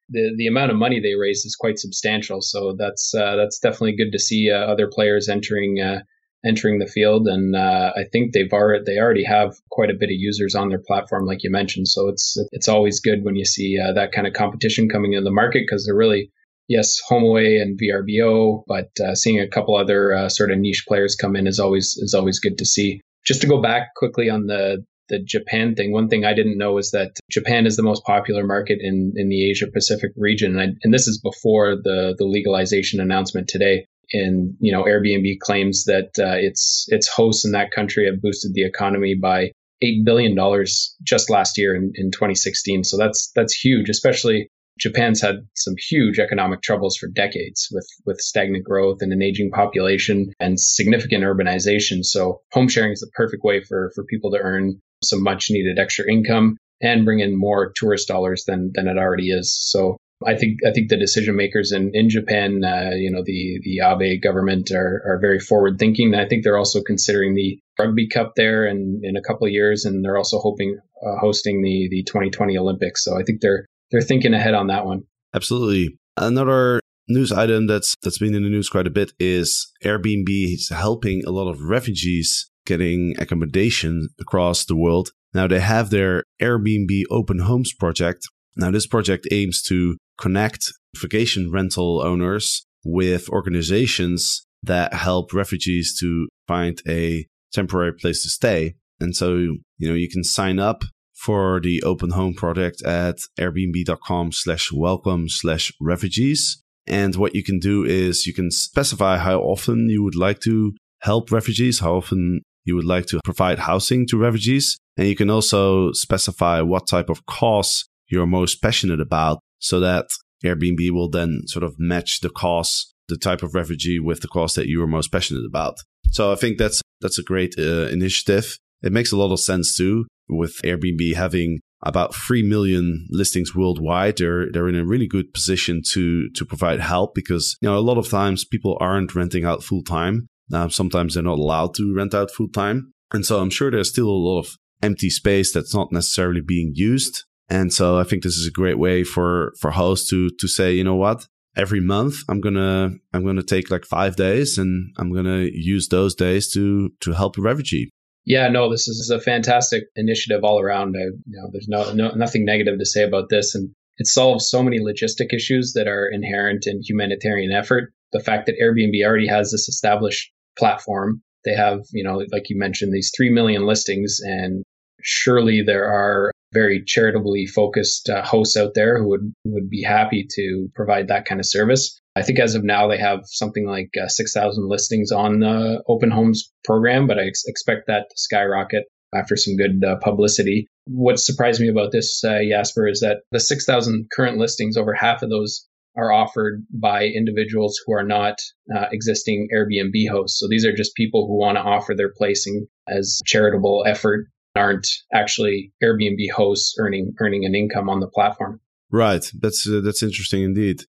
The 0.09 0.33
the 0.37 0.47
amount 0.47 0.71
of 0.71 0.77
money 0.77 0.99
they 0.99 1.15
raise 1.15 1.45
is 1.45 1.55
quite 1.55 1.79
substantial, 1.79 2.41
so 2.41 2.75
that's 2.77 3.13
uh, 3.13 3.35
that's 3.35 3.59
definitely 3.59 3.95
good 3.95 4.11
to 4.11 4.19
see 4.19 4.49
uh, 4.49 4.57
other 4.57 4.87
players 4.87 5.27
entering 5.27 5.79
uh, 5.81 5.99
entering 6.45 6.79
the 6.79 6.87
field, 6.87 7.27
and 7.27 7.55
uh, 7.55 7.91
I 7.95 8.03
think 8.11 8.33
they've 8.33 8.51
already 8.51 8.83
they 8.85 8.99
already 8.99 9.23
have 9.23 9.53
quite 9.69 9.89
a 9.89 9.97
bit 9.99 10.09
of 10.09 10.15
users 10.17 10.55
on 10.55 10.69
their 10.69 10.81
platform, 10.85 11.25
like 11.25 11.43
you 11.43 11.51
mentioned. 11.51 11.87
So 11.87 12.07
it's 12.07 12.37
it's 12.51 12.67
always 12.67 12.99
good 12.99 13.23
when 13.23 13.35
you 13.35 13.45
see 13.45 13.77
uh, 13.79 13.93
that 13.93 14.11
kind 14.11 14.27
of 14.27 14.33
competition 14.33 14.89
coming 14.89 15.13
in 15.13 15.23
the 15.23 15.31
market 15.31 15.63
because 15.67 15.85
they're 15.85 15.95
really 15.95 16.31
yes, 16.71 16.99
HomeAway 17.09 17.61
and 17.61 17.77
VRBO, 17.77 18.63
but 18.65 18.89
uh, 19.03 19.13
seeing 19.13 19.39
a 19.39 19.47
couple 19.47 19.75
other 19.75 20.15
uh, 20.15 20.29
sort 20.29 20.51
of 20.51 20.57
niche 20.57 20.85
players 20.87 21.15
come 21.15 21.35
in 21.35 21.45
is 21.45 21.59
always 21.59 21.97
is 21.97 22.13
always 22.13 22.39
good 22.39 22.57
to 22.57 22.65
see. 22.65 23.01
Just 23.25 23.41
to 23.41 23.47
go 23.47 23.61
back 23.61 23.93
quickly 23.95 24.29
on 24.29 24.47
the 24.47 24.83
the 25.09 25.19
Japan 25.19 25.75
thing, 25.75 25.91
one 25.91 26.07
thing 26.07 26.23
I 26.23 26.33
didn't 26.33 26.57
know 26.57 26.77
is 26.77 26.91
that 26.91 27.19
Japan 27.29 27.65
is 27.65 27.75
the 27.75 27.83
most 27.83 28.03
popular 28.05 28.45
market 28.45 28.79
in 28.81 29.13
in 29.17 29.27
the 29.27 29.49
Asia 29.51 29.67
Pacific 29.67 30.11
region, 30.15 30.57
and, 30.57 30.61
I, 30.61 30.73
and 30.83 30.93
this 30.93 31.07
is 31.07 31.19
before 31.19 31.75
the 31.75 32.15
the 32.17 32.25
legalization 32.25 32.99
announcement 32.99 33.47
today. 33.49 33.85
And 34.13 34.55
you 34.59 34.71
know, 34.71 34.83
Airbnb 34.83 35.39
claims 35.39 35.85
that 35.85 36.11
uh, 36.17 36.37
its 36.37 36.85
its 36.89 37.07
hosts 37.07 37.45
in 37.45 37.51
that 37.51 37.71
country 37.71 38.05
have 38.05 38.21
boosted 38.21 38.53
the 38.53 38.65
economy 38.65 39.15
by 39.15 39.51
eight 39.81 40.05
billion 40.05 40.35
dollars 40.35 40.95
just 41.03 41.29
last 41.29 41.57
year 41.57 41.75
in, 41.75 41.91
in 41.95 42.11
2016. 42.11 42.83
So 42.85 42.97
that's 42.97 43.31
that's 43.35 43.53
huge, 43.53 43.89
especially 43.89 44.49
Japan's 44.81 45.21
had 45.21 45.47
some 45.55 45.75
huge 45.89 46.17
economic 46.17 46.61
troubles 46.61 46.97
for 46.97 47.07
decades 47.07 47.67
with, 47.71 47.87
with 48.05 48.19
stagnant 48.19 48.65
growth 48.65 48.97
and 49.01 49.13
an 49.13 49.21
aging 49.21 49.51
population 49.51 50.33
and 50.39 50.59
significant 50.59 51.23
urbanization. 51.23 52.03
So 52.03 52.41
home 52.51 52.67
sharing 52.67 52.91
is 52.91 52.99
the 52.99 53.11
perfect 53.13 53.43
way 53.43 53.63
for, 53.63 53.91
for 53.93 54.03
people 54.03 54.31
to 54.31 54.39
earn 54.39 54.81
some 55.03 55.23
much 55.23 55.47
needed 55.51 55.77
extra 55.77 56.11
income 56.11 56.57
and 56.81 57.05
bring 57.05 57.19
in 57.19 57.37
more 57.37 57.71
tourist 57.75 58.07
dollars 58.07 58.45
than, 58.45 58.71
than 58.73 58.87
it 58.87 58.97
already 58.97 59.29
is. 59.29 59.55
So 59.55 59.97
I 60.25 60.35
think 60.35 60.59
I 60.67 60.71
think 60.71 60.89
the 60.89 60.97
decision 60.97 61.35
makers 61.35 61.71
in 61.71 61.91
in 61.95 62.09
Japan, 62.09 62.63
uh, 62.63 62.91
you 62.93 63.11
know, 63.11 63.23
the 63.25 63.59
the 63.63 63.79
Abe 63.83 64.21
government 64.21 64.69
are 64.71 65.01
are 65.05 65.19
very 65.19 65.39
forward 65.39 65.79
thinking. 65.79 66.13
I 66.13 66.27
think 66.27 66.43
they're 66.43 66.59
also 66.59 66.83
considering 66.83 67.33
the 67.33 67.59
Rugby 67.79 68.07
Cup 68.07 68.33
there 68.35 68.67
in 68.67 69.01
in 69.03 69.17
a 69.17 69.21
couple 69.21 69.47
of 69.47 69.53
years, 69.53 69.85
and 69.85 70.05
they're 70.05 70.17
also 70.17 70.37
hoping 70.37 70.77
uh, 71.03 71.17
hosting 71.19 71.63
the 71.63 71.87
the 71.89 72.03
2020 72.03 72.55
Olympics. 72.57 73.03
So 73.03 73.19
I 73.19 73.23
think 73.23 73.41
they're 73.41 73.65
they're 73.91 74.01
thinking 74.01 74.33
ahead 74.33 74.53
on 74.53 74.67
that 74.67 74.85
one. 74.85 75.03
Absolutely. 75.33 75.97
Another 76.17 76.79
news 77.07 77.31
item 77.31 77.67
that's 77.67 77.95
that's 78.03 78.17
been 78.17 78.35
in 78.35 78.43
the 78.43 78.49
news 78.49 78.69
quite 78.69 78.87
a 78.87 78.91
bit 78.91 79.11
is 79.19 79.71
Airbnb 79.83 80.29
is 80.29 80.69
helping 80.69 81.23
a 81.25 81.31
lot 81.31 81.49
of 81.49 81.61
refugees 81.61 82.49
getting 82.65 83.15
accommodation 83.19 84.09
across 84.19 84.65
the 84.65 84.75
world. 84.75 85.11
Now 85.33 85.47
they 85.47 85.59
have 85.59 85.89
their 85.89 86.23
Airbnb 86.41 87.03
Open 87.09 87.39
Homes 87.39 87.73
project. 87.73 88.27
Now 88.55 88.71
this 88.71 88.87
project 88.87 89.27
aims 89.31 89.61
to 89.63 89.97
connect 90.19 90.71
vacation 90.95 91.51
rental 91.51 92.01
owners 92.01 92.65
with 92.83 93.29
organizations 93.29 94.45
that 94.63 94.93
help 94.93 95.33
refugees 95.33 95.97
to 95.99 96.27
find 96.47 96.81
a 96.87 97.25
temporary 97.53 97.93
place 97.93 98.23
to 98.23 98.29
stay. 98.29 98.75
And 98.99 99.15
so, 99.15 99.35
you 99.35 99.89
know, 99.89 99.93
you 99.93 100.09
can 100.09 100.23
sign 100.23 100.59
up 100.59 100.83
for 101.21 101.59
the 101.61 101.83
open 101.83 102.09
home 102.09 102.33
project 102.33 102.81
at 102.81 103.17
airbnb.com 103.39 104.31
slash 104.31 104.71
welcome 104.71 105.29
slash 105.29 105.71
refugees. 105.79 106.63
And 106.87 107.15
what 107.15 107.35
you 107.35 107.43
can 107.43 107.59
do 107.59 107.85
is 107.85 108.25
you 108.25 108.33
can 108.33 108.49
specify 108.49 109.17
how 109.17 109.39
often 109.39 109.87
you 109.87 110.03
would 110.03 110.15
like 110.15 110.39
to 110.41 110.73
help 111.01 111.31
refugees, 111.31 111.79
how 111.79 111.93
often 111.93 112.41
you 112.65 112.75
would 112.75 112.85
like 112.85 113.05
to 113.07 113.19
provide 113.23 113.59
housing 113.59 114.07
to 114.07 114.17
refugees. 114.17 114.77
And 114.97 115.07
you 115.07 115.15
can 115.15 115.29
also 115.29 115.91
specify 115.91 116.61
what 116.61 116.87
type 116.87 117.09
of 117.09 117.23
cause 117.27 117.85
you're 118.07 118.25
most 118.25 118.61
passionate 118.61 118.99
about 118.99 119.39
so 119.59 119.79
that 119.79 120.07
Airbnb 120.43 120.89
will 120.89 121.09
then 121.09 121.41
sort 121.45 121.63
of 121.63 121.75
match 121.77 122.21
the 122.21 122.29
cause, 122.29 122.93
the 123.09 123.17
type 123.17 123.43
of 123.43 123.53
refugee 123.53 123.99
with 123.99 124.21
the 124.21 124.27
cause 124.27 124.55
that 124.55 124.67
you 124.67 124.81
are 124.81 124.87
most 124.87 125.11
passionate 125.11 125.45
about. 125.45 125.75
So 126.11 126.31
I 126.31 126.35
think 126.35 126.57
that's, 126.57 126.81
that's 126.99 127.19
a 127.19 127.23
great 127.23 127.53
uh, 127.59 127.87
initiative. 127.89 128.57
It 128.81 128.91
makes 128.91 129.11
a 129.11 129.17
lot 129.17 129.31
of 129.31 129.39
sense 129.39 129.77
too 129.77 130.05
with 130.31 130.55
Airbnb 130.63 131.15
having 131.15 131.59
about 131.83 132.13
3 132.13 132.43
million 132.43 133.07
listings 133.09 133.55
worldwide 133.55 134.17
they're 134.17 134.51
they're 134.51 134.69
in 134.69 134.75
a 134.75 134.85
really 134.85 135.07
good 135.07 135.33
position 135.33 135.81
to 135.83 136.29
to 136.29 136.45
provide 136.45 136.79
help 136.79 137.15
because 137.15 137.57
you 137.59 137.67
know 137.67 137.75
a 137.75 137.79
lot 137.81 137.97
of 137.97 138.07
times 138.07 138.45
people 138.45 138.77
aren't 138.79 139.15
renting 139.15 139.45
out 139.45 139.63
full 139.63 139.81
time 139.81 140.27
uh, 140.53 140.69
sometimes 140.69 141.15
they're 141.15 141.23
not 141.23 141.39
allowed 141.39 141.73
to 141.73 141.91
rent 141.95 142.13
out 142.13 142.29
full 142.29 142.49
time 142.49 142.91
and 143.13 143.25
so 143.25 143.39
i'm 143.39 143.49
sure 143.49 143.71
there's 143.71 143.89
still 143.89 144.09
a 144.09 144.23
lot 144.27 144.41
of 144.41 144.57
empty 144.81 145.09
space 145.09 145.53
that's 145.53 145.73
not 145.73 145.91
necessarily 145.91 146.41
being 146.41 146.71
used. 146.73 147.25
And 147.49 147.73
so 147.73 147.99
i 147.99 148.03
think 148.03 148.23
this 148.23 148.37
is 148.37 148.47
a 148.47 148.51
great 148.51 148.79
way 148.79 149.03
for 149.03 149.53
for 149.59 149.71
hosts 149.71 150.09
to 150.09 150.29
to 150.29 150.47
say 150.47 150.73
you 150.73 150.83
know 150.83 150.95
what? 150.95 151.27
Every 151.53 151.81
month 151.81 152.15
i'm 152.29 152.39
gonna 152.39 152.91
i'm 153.13 153.25
gonna 153.25 153.43
take 153.43 153.69
like 153.69 153.83
five 153.83 154.15
days 154.15 154.57
and 154.57 154.95
i'm 154.97 155.13
gonna 155.13 155.49
use 155.51 155.89
those 155.89 156.15
days 156.15 156.49
to 156.53 156.91
to 157.01 157.11
help 157.11 157.37
a 157.37 157.41
refugee 157.41 157.89
yeah, 158.25 158.47
no, 158.49 158.69
this 158.69 158.87
is 158.87 159.09
a 159.09 159.19
fantastic 159.19 159.85
initiative 159.95 160.43
all 160.43 160.59
around. 160.59 160.95
I, 160.97 161.05
you 161.05 161.21
know, 161.27 161.49
there's 161.51 161.67
no, 161.67 161.91
no 161.93 162.11
nothing 162.15 162.45
negative 162.45 162.77
to 162.77 162.85
say 162.85 163.03
about 163.03 163.29
this, 163.29 163.55
and 163.55 163.71
it 163.97 164.07
solves 164.07 164.49
so 164.49 164.61
many 164.61 164.79
logistic 164.79 165.33
issues 165.33 165.73
that 165.73 165.87
are 165.87 166.07
inherent 166.07 166.65
in 166.67 166.81
humanitarian 166.83 167.51
effort. 167.51 167.91
The 168.11 168.19
fact 168.19 168.45
that 168.45 168.59
Airbnb 168.61 169.05
already 169.05 169.27
has 169.27 169.51
this 169.51 169.67
established 169.67 170.31
platform, 170.57 171.21
they 171.45 171.53
have, 171.53 171.81
you 171.91 172.03
know, 172.03 172.23
like 172.31 172.49
you 172.49 172.57
mentioned, 172.57 172.93
these 172.93 173.11
three 173.15 173.31
million 173.31 173.65
listings, 173.65 174.19
and 174.21 174.63
surely 175.01 175.63
there 175.63 175.85
are 175.85 176.31
very 176.53 176.83
charitably 176.85 177.45
focused 177.45 178.09
uh, 178.09 178.23
hosts 178.23 178.57
out 178.57 178.73
there 178.75 178.99
who 178.99 179.07
would 179.09 179.33
would 179.45 179.69
be 179.69 179.81
happy 179.81 180.27
to 180.29 180.69
provide 180.75 181.07
that 181.07 181.25
kind 181.25 181.39
of 181.39 181.45
service. 181.45 182.00
I 182.15 182.23
think 182.23 182.39
as 182.39 182.55
of 182.55 182.63
now 182.63 182.87
they 182.87 182.97
have 182.97 183.21
something 183.25 183.65
like 183.65 183.91
uh, 184.01 184.07
6,000 184.07 184.67
listings 184.67 185.11
on 185.11 185.39
the 185.39 185.81
Open 185.87 186.11
Homes 186.11 186.51
program, 186.65 187.07
but 187.07 187.17
I 187.17 187.27
ex- 187.27 187.45
expect 187.45 187.87
that 187.87 188.09
to 188.09 188.17
skyrocket 188.17 188.83
after 189.13 189.35
some 189.35 189.55
good 189.55 189.83
uh, 189.83 189.95
publicity. 189.97 190.67
What 190.85 191.19
surprised 191.19 191.61
me 191.61 191.69
about 191.69 191.91
this, 191.91 192.23
uh, 192.23 192.39
Jasper, 192.47 192.87
is 192.87 192.99
that 192.99 193.21
the 193.31 193.39
6,000 193.39 194.09
current 194.13 194.37
listings, 194.37 194.77
over 194.77 194.93
half 194.93 195.21
of 195.21 195.29
those 195.29 195.67
are 195.97 196.11
offered 196.11 196.65
by 196.69 197.05
individuals 197.05 197.79
who 197.85 197.93
are 197.93 198.05
not 198.05 198.35
uh, 198.73 198.85
existing 198.91 199.49
Airbnb 199.53 200.09
hosts. 200.09 200.39
So 200.39 200.47
these 200.49 200.65
are 200.65 200.73
just 200.73 200.95
people 200.95 201.27
who 201.27 201.37
want 201.37 201.57
to 201.57 201.61
offer 201.61 201.93
their 201.95 202.11
placing 202.15 202.67
as 202.87 203.19
charitable 203.25 203.83
effort 203.85 204.27
aren't 204.55 204.87
actually 205.13 205.71
Airbnb 205.83 206.29
hosts 206.33 206.75
earning 206.79 207.13
earning 207.19 207.45
an 207.45 207.55
income 207.55 207.89
on 207.89 207.99
the 207.99 208.07
platform. 208.07 208.59
Right. 208.89 209.25
That's 209.39 209.67
uh, 209.67 209.81
that's 209.81 210.03
interesting 210.03 210.43
indeed. 210.43 210.83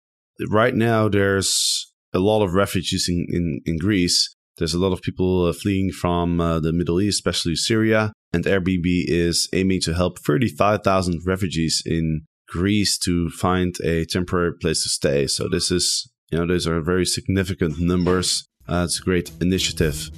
Right 0.48 0.74
now, 0.74 1.10
there's 1.10 1.92
a 2.14 2.20
lot 2.20 2.44
of 2.44 2.54
refugees 2.54 3.08
in, 3.10 3.26
in, 3.30 3.62
in 3.66 3.78
Greece. 3.78 4.36
There's 4.58 4.74
a 4.74 4.80
lot 4.80 4.94
of 4.94 5.02
people 5.02 5.46
uh, 5.46 5.54
fleeing 5.54 5.92
from 5.92 6.40
uh, 6.40 6.60
the 6.60 6.74
Middle 6.74 7.02
East, 7.02 7.18
especially 7.18 7.56
Syria. 7.56 8.14
And 8.32 8.46
Airbnb 8.46 8.86
is 8.86 9.50
aiming 9.54 9.82
to 9.82 9.94
help 9.94 10.20
35,000 10.20 11.22
refugees 11.26 11.82
in 11.86 12.22
Greece 12.48 12.98
to 13.00 13.30
find 13.30 13.76
a 13.84 14.06
temporary 14.06 14.54
place 14.54 14.84
to 14.84 14.90
stay. 14.90 15.28
So 15.28 15.48
this 15.48 15.72
is, 15.72 16.10
you 16.32 16.38
know, 16.38 16.48
those 16.48 16.68
are 16.68 16.82
very 16.82 17.06
significant 17.06 17.80
numbers. 17.80 18.46
Uh, 18.68 18.84
it's 18.86 19.00
a 19.00 19.04
great 19.04 19.32
initiative. 19.42 20.10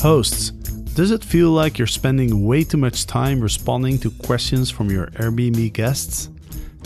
Hosts, 0.00 0.52
does 0.94 1.10
it 1.10 1.24
feel 1.24 1.50
like 1.50 1.76
you're 1.76 1.88
spending 1.88 2.46
way 2.46 2.62
too 2.62 2.76
much 2.76 3.06
time 3.06 3.40
responding 3.40 3.98
to 3.98 4.12
questions 4.12 4.70
from 4.70 4.90
your 4.90 5.08
Airbnb 5.18 5.72
guests? 5.72 6.28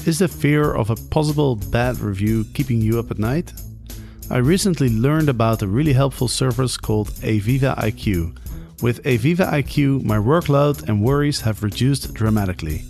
Is 0.07 0.21
the 0.21 0.29
fear 0.29 0.73
of 0.73 0.89
a 0.89 0.97
possible 0.97 1.57
bad 1.57 2.01
review 2.01 2.47
keeping 2.55 2.81
you 2.81 2.99
up 2.99 3.11
at 3.11 3.19
night? 3.19 3.53
I 4.31 4.39
recently 4.39 4.89
learned 4.89 5.29
about 5.29 5.61
a 5.61 5.67
really 5.67 5.93
helpful 5.93 6.27
service 6.27 6.79
called 6.79 7.11
Aviva 7.21 7.77
IQ. 7.77 8.35
With 8.81 9.03
Aviva 9.03 9.47
IQ, 9.53 10.05
my 10.05 10.17
workload 10.17 10.89
and 10.89 11.05
worries 11.05 11.43
have 11.43 11.63
reduced 11.63 12.15
dramatically. 12.15 12.85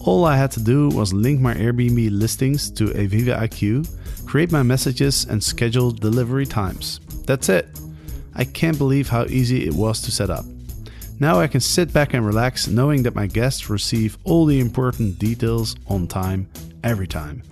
All 0.00 0.24
I 0.24 0.36
had 0.36 0.50
to 0.52 0.60
do 0.60 0.88
was 0.88 1.12
link 1.12 1.40
my 1.40 1.54
Airbnb 1.54 2.10
listings 2.10 2.72
to 2.72 2.86
Aviva 2.86 3.38
IQ, 3.38 3.88
create 4.26 4.50
my 4.50 4.64
messages, 4.64 5.26
and 5.26 5.42
schedule 5.42 5.92
delivery 5.92 6.46
times. 6.46 6.98
That's 7.24 7.48
it. 7.48 7.68
I 8.34 8.42
can't 8.42 8.78
believe 8.78 9.08
how 9.08 9.26
easy 9.26 9.64
it 9.64 9.72
was 9.72 10.02
to 10.02 10.10
set 10.10 10.28
up. 10.28 10.44
Now 11.18 11.40
I 11.40 11.46
can 11.46 11.60
sit 11.60 11.94
back 11.94 12.12
and 12.12 12.26
relax 12.26 12.68
knowing 12.68 13.04
that 13.04 13.14
my 13.14 13.26
guests 13.26 13.70
receive 13.70 14.18
all 14.24 14.44
the 14.44 14.60
important 14.60 15.18
details 15.18 15.74
on 15.86 16.06
time, 16.06 16.50
every 16.84 17.06
time. 17.06 17.42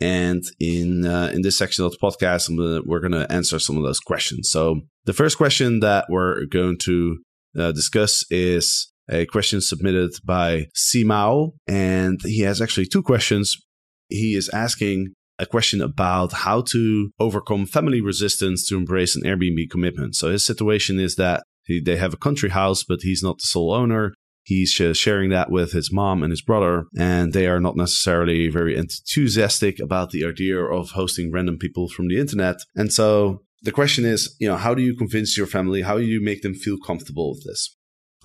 And 0.00 0.44
in 0.60 1.04
uh, 1.04 1.32
in 1.34 1.42
this 1.42 1.58
section 1.58 1.84
of 1.84 1.90
the 1.90 1.98
podcast, 1.98 2.48
gonna, 2.48 2.82
we're 2.86 3.00
going 3.00 3.12
to 3.12 3.30
answer 3.32 3.58
some 3.58 3.76
of 3.76 3.82
those 3.82 3.98
questions. 3.98 4.48
So 4.48 4.82
the 5.06 5.12
first 5.12 5.36
question 5.36 5.80
that 5.80 6.06
we're 6.08 6.44
going 6.46 6.78
to 6.82 7.18
uh, 7.58 7.72
discuss 7.72 8.24
is 8.30 8.92
a 9.10 9.26
question 9.26 9.60
submitted 9.60 10.12
by 10.24 10.66
Simao, 10.76 11.52
and 11.66 12.20
he 12.22 12.42
has 12.42 12.60
actually 12.62 12.86
two 12.86 13.02
questions. 13.02 13.56
He 14.08 14.36
is 14.36 14.48
asking 14.50 15.14
a 15.38 15.46
question 15.46 15.80
about 15.80 16.32
how 16.32 16.60
to 16.62 17.10
overcome 17.18 17.66
family 17.66 18.00
resistance 18.00 18.66
to 18.66 18.76
embrace 18.76 19.14
an 19.16 19.22
Airbnb 19.22 19.70
commitment. 19.70 20.16
So 20.16 20.30
his 20.30 20.44
situation 20.44 20.98
is 20.98 21.16
that 21.16 21.44
he, 21.64 21.80
they 21.80 21.96
have 21.96 22.14
a 22.14 22.18
country 22.18 22.50
house, 22.50 22.82
but 22.82 23.00
he's 23.02 23.22
not 23.22 23.38
the 23.38 23.46
sole 23.46 23.72
owner. 23.72 24.14
He's 24.42 24.70
sharing 24.70 25.28
that 25.30 25.50
with 25.50 25.72
his 25.72 25.92
mom 25.92 26.22
and 26.22 26.30
his 26.30 26.40
brother, 26.40 26.86
and 26.98 27.34
they 27.34 27.46
are 27.46 27.60
not 27.60 27.76
necessarily 27.76 28.48
very 28.48 28.76
enthusiastic 28.76 29.78
about 29.78 30.10
the 30.10 30.24
idea 30.24 30.58
of 30.58 30.92
hosting 30.92 31.30
random 31.30 31.58
people 31.58 31.88
from 31.88 32.08
the 32.08 32.18
internet. 32.18 32.56
And 32.74 32.90
so 32.90 33.42
the 33.60 33.72
question 33.72 34.06
is, 34.06 34.34
you 34.40 34.48
know, 34.48 34.56
how 34.56 34.74
do 34.74 34.80
you 34.80 34.96
convince 34.96 35.36
your 35.36 35.46
family? 35.46 35.82
How 35.82 35.98
do 35.98 36.04
you 36.04 36.22
make 36.22 36.40
them 36.40 36.54
feel 36.54 36.78
comfortable 36.78 37.30
with 37.32 37.44
this? 37.44 37.76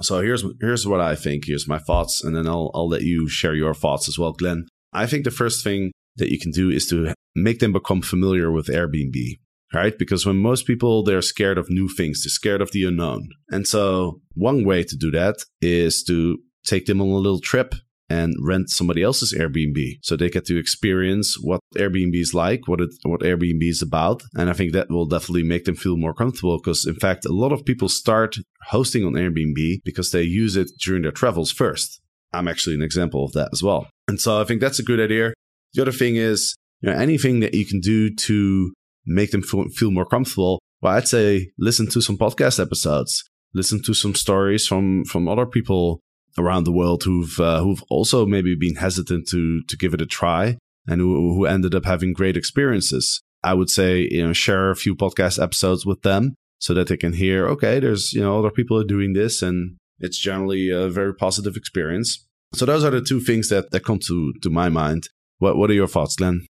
So 0.01 0.21
here's 0.21 0.45
here's 0.61 0.87
what 0.87 1.01
I 1.01 1.15
think. 1.15 1.45
Here's 1.45 1.67
my 1.67 1.77
thoughts, 1.77 2.23
and 2.23 2.35
then 2.35 2.47
I'll 2.47 2.71
I'll 2.73 2.87
let 2.87 3.01
you 3.03 3.27
share 3.27 3.53
your 3.53 3.73
thoughts 3.73 4.07
as 4.07 4.17
well, 4.17 4.31
Glenn. 4.31 4.65
I 4.93 5.05
think 5.07 5.23
the 5.23 5.31
first 5.31 5.63
thing 5.63 5.91
that 6.17 6.31
you 6.31 6.39
can 6.39 6.51
do 6.51 6.69
is 6.69 6.87
to 6.87 7.13
make 7.35 7.59
them 7.59 7.73
become 7.73 8.01
familiar 8.01 8.51
with 8.51 8.67
Airbnb, 8.67 9.39
right? 9.73 9.97
Because 9.97 10.25
when 10.25 10.37
most 10.37 10.65
people 10.65 11.03
they're 11.03 11.21
scared 11.21 11.57
of 11.57 11.69
new 11.69 11.87
things, 11.87 12.23
they're 12.23 12.29
scared 12.29 12.61
of 12.61 12.71
the 12.71 12.85
unknown, 12.85 13.29
and 13.49 13.67
so 13.67 14.21
one 14.33 14.65
way 14.65 14.83
to 14.83 14.95
do 14.95 15.11
that 15.11 15.37
is 15.61 16.03
to 16.03 16.37
take 16.65 16.85
them 16.85 17.01
on 17.01 17.09
a 17.09 17.15
little 17.15 17.41
trip 17.41 17.75
and 18.09 18.35
rent 18.39 18.69
somebody 18.69 19.01
else's 19.01 19.33
Airbnb 19.33 19.97
so 20.01 20.15
they 20.15 20.29
get 20.29 20.45
to 20.45 20.57
experience 20.57 21.37
what 21.39 21.59
Airbnb 21.75 22.15
is 22.15 22.33
like, 22.33 22.67
what 22.67 22.81
it, 22.81 22.89
what 23.03 23.21
Airbnb 23.21 23.63
is 23.63 23.81
about. 23.81 24.23
And 24.35 24.49
I 24.49 24.53
think 24.53 24.73
that 24.73 24.89
will 24.89 25.05
definitely 25.05 25.43
make 25.43 25.65
them 25.65 25.75
feel 25.75 25.97
more 25.97 26.13
comfortable 26.13 26.57
because 26.57 26.85
in 26.85 26.95
fact, 26.95 27.25
a 27.25 27.33
lot 27.33 27.51
of 27.51 27.65
people 27.65 27.89
start 27.89 28.35
hosting 28.67 29.03
on 29.03 29.13
Airbnb 29.13 29.83
because 29.83 30.11
they 30.11 30.21
use 30.21 30.55
it 30.55 30.71
during 30.79 31.03
their 31.03 31.11
travels 31.11 31.51
first. 31.51 32.01
I'm 32.33 32.47
actually 32.47 32.75
an 32.75 32.81
example 32.81 33.23
of 33.23 33.31
that 33.33 33.49
as 33.53 33.63
well. 33.63 33.87
And 34.07 34.19
so 34.19 34.41
I 34.41 34.43
think 34.43 34.59
that's 34.59 34.79
a 34.79 34.83
good 34.83 34.99
idea. 34.99 35.33
The 35.73 35.81
other 35.81 35.91
thing 35.91 36.15
is, 36.15 36.55
you 36.81 36.89
know, 36.89 36.97
anything 36.97 37.39
that 37.39 37.53
you 37.53 37.65
can 37.65 37.79
do 37.79 38.13
to 38.13 38.73
make 39.05 39.31
them 39.31 39.41
feel 39.41 39.91
more 39.91 40.05
comfortable. 40.05 40.59
Well, 40.81 40.93
I'd 40.93 41.07
say 41.07 41.51
listen 41.57 41.87
to 41.89 42.01
some 42.01 42.17
podcast 42.17 42.59
episodes, 42.59 43.23
listen 43.53 43.81
to 43.83 43.93
some 43.93 44.15
stories 44.15 44.67
from, 44.67 45.05
from 45.05 45.27
other 45.27 45.45
people 45.45 46.01
around 46.37 46.63
the 46.63 46.71
world 46.71 47.03
who've 47.03 47.39
uh, 47.39 47.61
who've 47.61 47.83
also 47.89 48.25
maybe 48.25 48.55
been 48.55 48.75
hesitant 48.75 49.27
to 49.29 49.61
to 49.63 49.77
give 49.77 49.93
it 49.93 50.01
a 50.01 50.05
try 50.05 50.57
and 50.87 50.99
who, 50.99 51.35
who 51.35 51.45
ended 51.45 51.75
up 51.75 51.85
having 51.85 52.13
great 52.13 52.37
experiences. 52.37 53.21
I 53.43 53.53
would 53.53 53.69
say 53.69 54.07
you 54.09 54.25
know 54.25 54.33
share 54.33 54.71
a 54.71 54.75
few 54.75 54.95
podcast 54.95 55.41
episodes 55.41 55.85
with 55.85 56.01
them 56.01 56.35
so 56.59 56.73
that 56.73 56.87
they 56.87 56.97
can 56.97 57.13
hear 57.13 57.47
okay 57.49 57.79
there's 57.79 58.13
you 58.13 58.21
know 58.21 58.39
other 58.39 58.49
people 58.49 58.79
are 58.79 58.85
doing 58.85 59.13
this 59.13 59.41
and 59.41 59.77
it's 59.99 60.17
generally 60.17 60.69
a 60.69 60.89
very 60.89 61.13
positive 61.13 61.55
experience. 61.55 62.25
So 62.55 62.65
those 62.65 62.83
are 62.83 62.91
the 62.91 63.01
two 63.01 63.19
things 63.19 63.49
that 63.49 63.71
that 63.71 63.85
come 63.85 63.99
to 64.07 64.33
to 64.41 64.49
my 64.49 64.69
mind. 64.69 65.09
What 65.43 65.57
what 65.57 65.69
are 65.69 65.73
your 65.73 65.87
thoughts, 65.87 66.15
Glenn? 66.15 66.47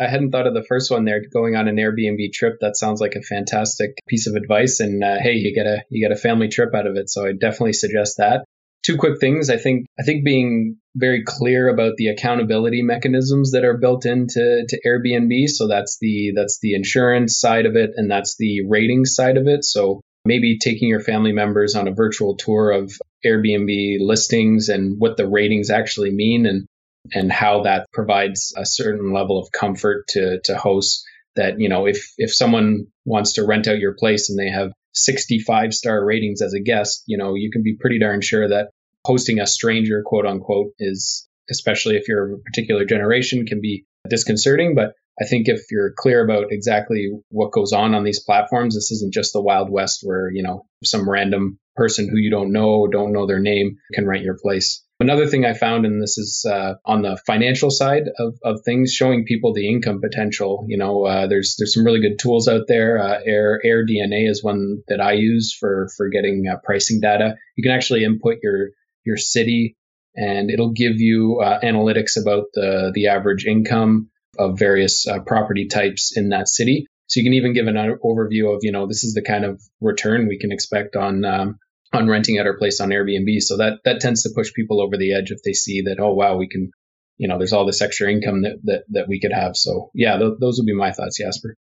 I 0.00 0.08
hadn't 0.08 0.32
thought 0.32 0.48
of 0.48 0.54
the 0.54 0.64
first 0.68 0.90
one 0.90 1.04
there, 1.04 1.22
going 1.32 1.54
on 1.54 1.68
an 1.68 1.76
Airbnb 1.76 2.32
trip. 2.32 2.54
That 2.60 2.76
sounds 2.76 3.00
like 3.00 3.14
a 3.14 3.22
fantastic 3.22 3.92
piece 4.08 4.26
of 4.26 4.34
advice. 4.34 4.80
And 4.80 5.04
uh, 5.04 5.18
hey, 5.20 5.34
you 5.34 5.54
get 5.54 5.66
a 5.66 5.84
you 5.88 6.04
get 6.04 6.16
a 6.16 6.20
family 6.20 6.48
trip 6.48 6.74
out 6.74 6.88
of 6.88 6.96
it. 6.96 7.08
So 7.08 7.26
I 7.26 7.32
definitely 7.32 7.74
suggest 7.74 8.16
that 8.18 8.44
two 8.84 8.96
quick 8.96 9.20
things. 9.20 9.50
I 9.50 9.56
think 9.56 9.86
I 10.00 10.02
think 10.02 10.24
being 10.24 10.78
very 10.96 11.22
clear 11.24 11.68
about 11.68 11.94
the 11.96 12.08
accountability 12.08 12.82
mechanisms 12.82 13.52
that 13.52 13.64
are 13.64 13.78
built 13.78 14.04
into 14.04 14.64
to 14.68 14.80
Airbnb. 14.84 15.48
So 15.48 15.68
that's 15.68 15.98
the 16.00 16.32
that's 16.34 16.58
the 16.60 16.74
insurance 16.74 17.38
side 17.38 17.66
of 17.66 17.76
it, 17.76 17.92
and 17.96 18.10
that's 18.10 18.36
the 18.36 18.66
rating 18.68 19.04
side 19.04 19.36
of 19.36 19.46
it. 19.46 19.64
So 19.64 20.00
maybe 20.24 20.58
taking 20.58 20.88
your 20.88 21.00
family 21.00 21.32
members 21.32 21.76
on 21.76 21.86
a 21.86 21.94
virtual 21.94 22.36
tour 22.36 22.72
of 22.72 22.92
Airbnb 23.24 23.98
listings 24.00 24.68
and 24.70 24.98
what 24.98 25.16
the 25.16 25.28
ratings 25.28 25.70
actually 25.70 26.10
mean, 26.10 26.46
and 26.46 26.66
and 27.12 27.30
how 27.30 27.62
that 27.62 27.86
provides 27.92 28.54
a 28.56 28.64
certain 28.64 29.12
level 29.12 29.38
of 29.38 29.50
comfort 29.52 30.06
to 30.08 30.40
to 30.44 30.56
hosts. 30.56 31.04
That 31.36 31.58
you 31.58 31.68
know, 31.68 31.86
if 31.86 32.12
if 32.16 32.32
someone 32.32 32.86
wants 33.04 33.34
to 33.34 33.44
rent 33.44 33.66
out 33.66 33.78
your 33.78 33.94
place 33.94 34.30
and 34.30 34.38
they 34.38 34.50
have 34.50 34.72
65 34.94 35.74
star 35.74 36.04
ratings 36.04 36.40
as 36.40 36.54
a 36.54 36.60
guest, 36.60 37.02
you 37.06 37.18
know, 37.18 37.34
you 37.34 37.50
can 37.50 37.62
be 37.62 37.76
pretty 37.78 37.98
darn 37.98 38.20
sure 38.20 38.48
that 38.48 38.70
hosting 39.04 39.40
a 39.40 39.46
stranger, 39.46 40.02
quote 40.04 40.26
unquote, 40.26 40.72
is, 40.78 41.28
especially 41.50 41.96
if 41.96 42.08
you're 42.08 42.34
a 42.34 42.38
particular 42.38 42.84
generation, 42.84 43.46
can 43.46 43.60
be 43.60 43.84
disconcerting. 44.08 44.74
But 44.74 44.92
I 45.20 45.26
think 45.26 45.48
if 45.48 45.62
you're 45.70 45.92
clear 45.96 46.24
about 46.24 46.46
exactly 46.50 47.10
what 47.28 47.52
goes 47.52 47.72
on 47.72 47.94
on 47.94 48.04
these 48.04 48.22
platforms, 48.24 48.74
this 48.74 48.90
isn't 48.90 49.14
just 49.14 49.32
the 49.32 49.42
Wild 49.42 49.70
West 49.70 50.00
where, 50.02 50.30
you 50.32 50.42
know, 50.42 50.66
some 50.82 51.08
random 51.08 51.58
person 51.76 52.08
who 52.08 52.16
you 52.16 52.30
don't 52.30 52.52
know, 52.52 52.86
don't 52.86 53.12
know 53.12 53.26
their 53.26 53.40
name 53.40 53.76
can 53.92 54.06
rent 54.06 54.24
your 54.24 54.38
place. 54.40 54.84
Another 55.04 55.26
thing 55.26 55.44
I 55.44 55.52
found, 55.52 55.84
and 55.84 56.00
this 56.00 56.16
is 56.16 56.46
uh, 56.50 56.76
on 56.86 57.02
the 57.02 57.20
financial 57.26 57.70
side 57.70 58.04
of, 58.18 58.38
of 58.42 58.62
things, 58.64 58.90
showing 58.90 59.26
people 59.26 59.52
the 59.52 59.68
income 59.68 60.00
potential. 60.00 60.64
You 60.66 60.78
know, 60.78 61.04
uh, 61.04 61.26
there's 61.26 61.56
there's 61.58 61.74
some 61.74 61.84
really 61.84 62.00
good 62.00 62.18
tools 62.18 62.48
out 62.48 62.62
there. 62.68 62.98
Uh, 62.98 63.20
Air 63.26 63.60
DNA 63.86 64.30
is 64.30 64.42
one 64.42 64.82
that 64.88 65.02
I 65.02 65.12
use 65.12 65.54
for 65.54 65.88
for 65.94 66.08
getting 66.08 66.44
uh, 66.50 66.56
pricing 66.64 67.00
data. 67.02 67.34
You 67.54 67.62
can 67.62 67.72
actually 67.72 68.02
input 68.02 68.38
your 68.42 68.70
your 69.04 69.18
city, 69.18 69.76
and 70.16 70.50
it'll 70.50 70.72
give 70.72 70.94
you 70.96 71.42
uh, 71.44 71.60
analytics 71.60 72.18
about 72.18 72.44
the 72.54 72.90
the 72.94 73.08
average 73.08 73.44
income 73.44 74.08
of 74.38 74.58
various 74.58 75.06
uh, 75.06 75.20
property 75.20 75.66
types 75.66 76.16
in 76.16 76.30
that 76.30 76.48
city. 76.48 76.86
So 77.08 77.20
you 77.20 77.26
can 77.26 77.34
even 77.34 77.52
give 77.52 77.66
an 77.66 77.76
overview 77.76 78.54
of, 78.54 78.60
you 78.62 78.72
know, 78.72 78.86
this 78.86 79.04
is 79.04 79.12
the 79.12 79.22
kind 79.22 79.44
of 79.44 79.60
return 79.82 80.26
we 80.26 80.38
can 80.38 80.50
expect 80.50 80.96
on 80.96 81.24
um, 81.24 81.58
on 81.94 82.08
renting 82.08 82.38
out 82.38 82.46
our 82.46 82.56
place 82.56 82.80
on 82.80 82.90
Airbnb. 82.90 83.40
So 83.40 83.56
that 83.58 83.80
that 83.84 84.00
tends 84.00 84.22
to 84.22 84.30
push 84.34 84.52
people 84.52 84.80
over 84.80 84.96
the 84.96 85.14
edge 85.14 85.30
if 85.30 85.42
they 85.44 85.52
see 85.52 85.82
that, 85.82 86.00
oh 86.00 86.14
wow, 86.14 86.36
we 86.36 86.48
can, 86.48 86.70
you 87.16 87.28
know, 87.28 87.38
there's 87.38 87.52
all 87.52 87.66
this 87.66 87.82
extra 87.82 88.10
income 88.10 88.42
that 88.42 88.58
that, 88.64 88.84
that 88.90 89.08
we 89.08 89.20
could 89.20 89.32
have. 89.32 89.56
So 89.56 89.90
yeah, 89.94 90.16
th- 90.18 90.38
those 90.40 90.58
would 90.58 90.66
be 90.66 90.74
my 90.74 90.92
thoughts, 90.92 91.18
Jasper. 91.18 91.56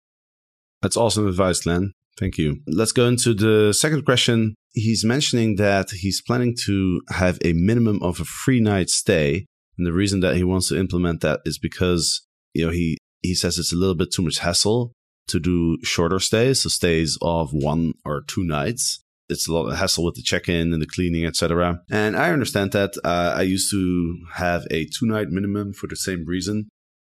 That's 0.82 0.98
awesome 0.98 1.28
advice, 1.28 1.62
Glenn. 1.62 1.94
Thank 2.20 2.38
you. 2.38 2.60
Let's 2.68 2.92
go 2.92 3.08
into 3.08 3.34
the 3.34 3.74
second 3.74 4.06
question. 4.06 4.56
He's 4.74 5.04
mentioning 5.04 5.56
that 5.58 5.92
he's 5.92 6.22
planning 6.22 6.56
to 6.66 7.02
have 7.10 7.38
a 7.44 7.54
minimum 7.54 8.02
of 8.02 8.20
a 8.20 8.26
free 8.26 8.60
night 8.60 8.90
stay. 8.90 9.46
And 9.78 9.88
the 9.88 9.94
reason 9.94 10.20
that 10.20 10.36
he 10.36 10.44
wants 10.44 10.70
to 10.70 10.80
implement 10.80 11.22
that 11.22 11.42
is 11.46 11.58
because, 11.58 12.26
you 12.54 12.66
know, 12.66 12.72
he, 12.72 12.98
he 13.22 13.34
says 13.34 13.58
it's 13.58 13.74
a 13.74 13.78
little 13.78 13.96
bit 13.96 14.12
too 14.12 14.22
much 14.22 14.40
hassle 14.40 14.92
to 15.28 15.40
do 15.40 15.78
shorter 15.84 16.20
stays, 16.20 16.64
so 16.64 16.70
stays 16.70 17.18
of 17.22 17.54
one 17.54 17.94
or 18.06 18.24
two 18.28 18.44
nights. 18.44 19.04
It's 19.32 19.48
a 19.48 19.54
lot 19.54 19.68
of 19.68 19.78
hassle 19.78 20.04
with 20.04 20.16
the 20.16 20.22
check-in 20.22 20.74
and 20.74 20.82
the 20.82 20.88
cleaning, 20.88 21.26
etc. 21.26 21.82
And 21.90 22.16
I 22.16 22.32
understand 22.32 22.74
that. 22.74 22.94
Uh, 23.04 23.34
I 23.38 23.42
used 23.42 23.72
to 23.72 24.18
have 24.36 24.66
a 24.70 24.86
two-night 24.86 25.30
minimum 25.30 25.74
for 25.74 25.88
the 25.88 25.96
same 25.96 26.26
reason 26.26 26.70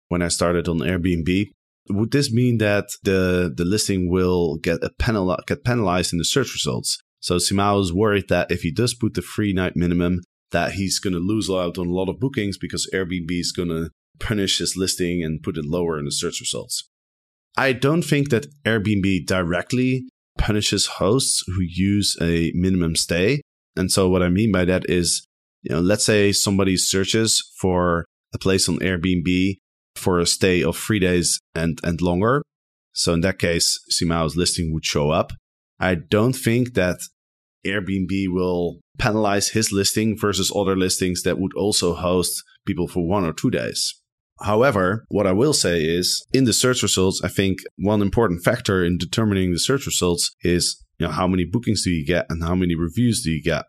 when 0.08 0.22
I 0.22 0.28
started 0.28 0.68
on 0.68 0.78
Airbnb. 0.80 1.52
Would 1.90 2.12
this 2.12 2.32
mean 2.32 2.60
that 2.60 2.86
the 3.04 3.54
the 3.54 3.66
listing 3.66 4.10
will 4.10 4.58
get 4.58 4.84
a 4.84 4.92
penal 4.98 5.38
get 5.48 5.66
penalized 5.66 6.14
in 6.14 6.20
the 6.20 6.26
search 6.26 6.54
results? 6.54 6.98
So 7.20 7.38
Simao 7.38 7.82
is 7.82 7.94
worried 7.94 8.30
that 8.30 8.52
if 8.52 8.62
he 8.62 8.72
does 8.72 8.94
put 8.94 9.14
the 9.16 9.22
free 9.22 9.54
night 9.54 9.76
minimum, 9.76 10.22
that 10.52 10.74
he's 10.74 11.00
going 11.00 11.14
to 11.14 11.20
lose 11.20 11.50
out 11.50 11.78
on 11.78 11.88
a 11.88 11.94
lot 11.94 12.10
of 12.10 12.20
bookings 12.20 12.58
because 12.58 12.90
Airbnb 12.94 13.32
is 13.32 13.52
going 13.52 13.70
to 13.70 13.90
punish 14.20 14.60
his 14.60 14.78
listing 14.78 15.24
and 15.24 15.44
put 15.44 15.58
it 15.58 15.66
lower 15.66 15.98
in 16.00 16.06
the 16.06 16.12
search 16.12 16.40
results. 16.40 16.90
I 17.58 17.74
don't 17.74 18.02
think 18.02 18.30
that 18.30 18.48
Airbnb 18.66 19.26
directly 19.26 20.06
punishes 20.38 20.86
hosts 20.86 21.44
who 21.48 21.62
use 21.62 22.18
a 22.22 22.52
minimum 22.56 22.96
stay. 22.96 23.42
And 23.76 23.92
so 23.92 24.10
what 24.10 24.22
I 24.22 24.30
mean 24.30 24.52
by 24.52 24.66
that 24.66 24.90
is, 24.90 25.26
you 25.62 25.74
know, 25.74 25.82
let's 25.82 26.06
say 26.06 26.32
somebody 26.32 26.78
searches 26.78 27.44
for 27.60 28.06
a 28.34 28.38
place 28.38 28.68
on 28.68 28.80
Airbnb 28.80 29.58
for 29.96 30.20
a 30.20 30.26
stay 30.26 30.64
of 30.64 30.78
three 30.78 31.00
days 31.00 31.40
and, 31.56 31.80
and 31.84 32.02
longer. 32.02 32.44
So 32.94 33.14
in 33.14 33.22
that 33.22 33.40
case, 33.40 33.80
Simao's 33.92 34.36
listing 34.36 34.74
would 34.74 34.86
show 34.86 35.10
up. 35.10 35.32
I 35.80 35.96
don't 35.96 36.34
think 36.34 36.74
that 36.76 37.00
Airbnb 37.66 38.28
will 38.30 38.80
penalize 38.98 39.50
his 39.50 39.72
listing 39.72 40.18
versus 40.18 40.52
other 40.56 40.76
listings 40.76 41.24
that 41.24 41.40
would 41.40 41.54
also 41.56 41.94
host 41.94 42.44
people 42.66 42.88
for 42.88 43.08
one 43.08 43.26
or 43.26 43.34
two 43.34 43.50
days. 43.50 43.96
However, 44.42 45.06
what 45.10 45.28
I 45.28 45.32
will 45.32 45.54
say 45.54 45.84
is 45.84 46.26
in 46.34 46.46
the 46.46 46.54
search 46.54 46.82
results, 46.84 47.22
I 47.24 47.28
think 47.28 47.60
one 47.78 48.02
important 48.02 48.44
factor 48.44 48.84
in 48.84 48.98
determining 48.98 49.52
the 49.52 49.60
search 49.60 49.86
results 49.86 50.36
is, 50.42 50.84
you 50.98 51.08
know, 51.08 51.14
how 51.14 51.28
many 51.28 51.46
bookings 51.46 51.84
do 51.84 51.92
you 51.92 52.06
get 52.06 52.26
and 52.30 52.44
how 52.44 52.56
many 52.56 52.76
reviews 52.76 53.24
do 53.24 53.32
you 53.32 53.42
get? 53.42 53.66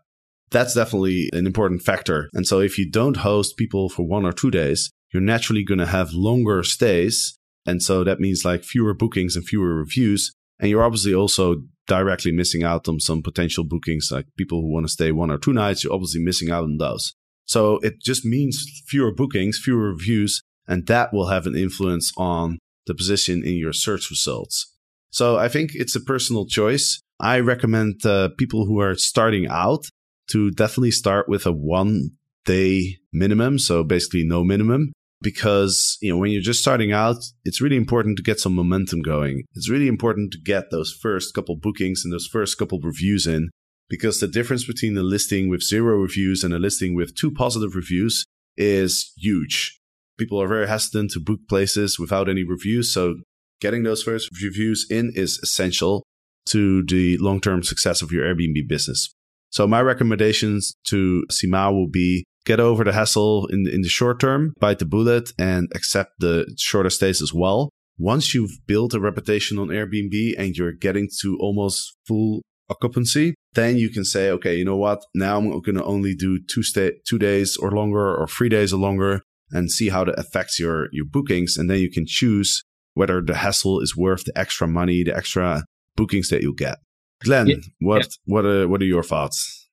That's 0.51 0.73
definitely 0.73 1.29
an 1.33 1.45
important 1.45 1.81
factor. 1.81 2.29
And 2.33 2.45
so 2.45 2.59
if 2.59 2.77
you 2.77 2.89
don't 2.89 3.17
host 3.17 3.57
people 3.57 3.89
for 3.89 4.07
one 4.07 4.25
or 4.25 4.31
two 4.31 4.51
days, 4.51 4.91
you're 5.13 5.21
naturally 5.21 5.63
going 5.63 5.79
to 5.79 5.85
have 5.85 6.13
longer 6.13 6.63
stays. 6.63 7.37
And 7.65 7.81
so 7.81 8.03
that 8.03 8.19
means 8.19 8.45
like 8.45 8.63
fewer 8.63 8.93
bookings 8.93 9.35
and 9.35 9.45
fewer 9.45 9.75
reviews. 9.75 10.33
And 10.59 10.69
you're 10.69 10.83
obviously 10.83 11.13
also 11.13 11.63
directly 11.87 12.31
missing 12.31 12.63
out 12.63 12.87
on 12.87 12.99
some 12.99 13.21
potential 13.21 13.63
bookings, 13.63 14.09
like 14.11 14.25
people 14.37 14.61
who 14.61 14.71
want 14.71 14.85
to 14.85 14.91
stay 14.91 15.11
one 15.11 15.31
or 15.31 15.37
two 15.37 15.53
nights. 15.53 15.83
You're 15.83 15.93
obviously 15.93 16.21
missing 16.23 16.51
out 16.51 16.63
on 16.63 16.77
those. 16.77 17.13
So 17.45 17.77
it 17.79 18.01
just 18.01 18.25
means 18.25 18.65
fewer 18.87 19.13
bookings, 19.13 19.59
fewer 19.63 19.91
reviews, 19.91 20.41
and 20.67 20.87
that 20.87 21.13
will 21.13 21.27
have 21.27 21.45
an 21.45 21.55
influence 21.55 22.11
on 22.17 22.59
the 22.87 22.93
position 22.93 23.43
in 23.43 23.55
your 23.55 23.73
search 23.73 24.09
results. 24.09 24.73
So 25.09 25.37
I 25.37 25.47
think 25.47 25.71
it's 25.73 25.95
a 25.95 26.01
personal 26.01 26.45
choice. 26.45 26.99
I 27.19 27.39
recommend 27.39 28.05
uh, 28.05 28.29
people 28.37 28.65
who 28.65 28.79
are 28.79 28.95
starting 28.95 29.47
out 29.47 29.85
to 30.31 30.51
definitely 30.51 30.91
start 30.91 31.29
with 31.29 31.45
a 31.45 31.51
one 31.51 32.11
day 32.45 32.97
minimum. 33.13 33.59
So 33.59 33.83
basically 33.83 34.25
no 34.25 34.43
minimum 34.43 34.91
because, 35.21 35.97
you 36.01 36.11
know, 36.11 36.17
when 36.17 36.31
you're 36.31 36.41
just 36.41 36.59
starting 36.59 36.91
out, 36.91 37.17
it's 37.45 37.61
really 37.61 37.77
important 37.77 38.17
to 38.17 38.23
get 38.23 38.39
some 38.39 38.53
momentum 38.53 39.01
going. 39.01 39.43
It's 39.55 39.69
really 39.69 39.87
important 39.87 40.31
to 40.33 40.39
get 40.43 40.69
those 40.69 40.91
first 40.91 41.33
couple 41.33 41.55
bookings 41.55 42.03
and 42.03 42.13
those 42.13 42.27
first 42.27 42.57
couple 42.57 42.79
reviews 42.81 43.25
in 43.25 43.49
because 43.87 44.19
the 44.19 44.27
difference 44.27 44.65
between 44.65 44.97
a 44.97 45.03
listing 45.03 45.49
with 45.49 45.63
zero 45.63 45.95
reviews 45.95 46.43
and 46.43 46.53
a 46.53 46.59
listing 46.59 46.95
with 46.95 47.15
two 47.15 47.31
positive 47.31 47.75
reviews 47.75 48.25
is 48.57 49.13
huge 49.17 49.79
people 50.17 50.41
are 50.41 50.47
very 50.47 50.67
hesitant 50.67 51.11
to 51.11 51.19
book 51.19 51.39
places 51.47 51.99
without 51.99 52.29
any 52.29 52.43
reviews. 52.43 52.93
So 52.93 53.15
getting 53.61 53.83
those 53.83 54.03
first 54.03 54.29
reviews 54.41 54.85
in 54.89 55.11
is 55.15 55.39
essential 55.39 56.03
to 56.47 56.83
the 56.85 57.17
long 57.17 57.41
term 57.41 57.63
success 57.63 58.01
of 58.01 58.11
your 58.11 58.25
Airbnb 58.25 58.67
business. 58.67 59.13
So 59.49 59.67
my 59.67 59.81
recommendations 59.81 60.73
to 60.89 61.25
Simao 61.31 61.73
will 61.73 61.89
be 61.89 62.25
get 62.45 62.59
over 62.59 62.83
the 62.83 62.93
hassle 62.93 63.47
in, 63.47 63.67
in 63.67 63.81
the 63.81 63.89
short 63.89 64.19
term, 64.19 64.53
bite 64.59 64.79
the 64.79 64.85
bullet 64.85 65.31
and 65.39 65.67
accept 65.73 66.11
the 66.19 66.45
shorter 66.57 66.89
stays 66.89 67.21
as 67.21 67.33
well. 67.33 67.69
Once 67.97 68.33
you've 68.33 68.59
built 68.67 68.93
a 68.93 68.99
reputation 68.99 69.57
on 69.57 69.69
Airbnb 69.69 70.33
and 70.37 70.55
you're 70.55 70.73
getting 70.73 71.07
to 71.21 71.37
almost 71.39 71.95
full 72.05 72.41
occupancy, 72.69 73.33
then 73.53 73.77
you 73.77 73.89
can 73.89 74.03
say, 74.03 74.29
okay, 74.29 74.55
you 74.55 74.65
know 74.65 74.75
what? 74.75 75.03
Now 75.15 75.37
I'm 75.37 75.49
going 75.49 75.75
to 75.75 75.83
only 75.83 76.13
do 76.13 76.39
two 76.39 76.61
stay, 76.61 76.91
two 77.07 77.17
days 77.17 77.57
or 77.57 77.71
longer 77.71 78.15
or 78.15 78.27
three 78.27 78.49
days 78.49 78.73
or 78.73 78.77
longer 78.77 79.21
and 79.51 79.71
see 79.71 79.89
how 79.89 80.03
that 80.03 80.19
affects 80.19 80.59
your 80.59 80.87
your 80.91 81.05
bookings 81.05 81.57
and 81.57 81.69
then 81.69 81.79
you 81.79 81.91
can 81.91 82.05
choose 82.07 82.63
whether 82.93 83.21
the 83.21 83.35
hassle 83.35 83.79
is 83.79 83.95
worth 83.95 84.23
the 84.25 84.37
extra 84.37 84.67
money 84.67 85.03
the 85.03 85.15
extra 85.15 85.63
bookings 85.95 86.29
that 86.29 86.41
you'll 86.41 86.53
get. 86.53 86.77
Glenn 87.23 87.47
yeah, 87.47 87.55
what 87.79 88.03
yeah. 88.03 88.33
what 88.33 88.45
are 88.45 88.67
what 88.67 88.81
are 88.81 88.85
your 88.85 89.03
thoughts? 89.03 89.69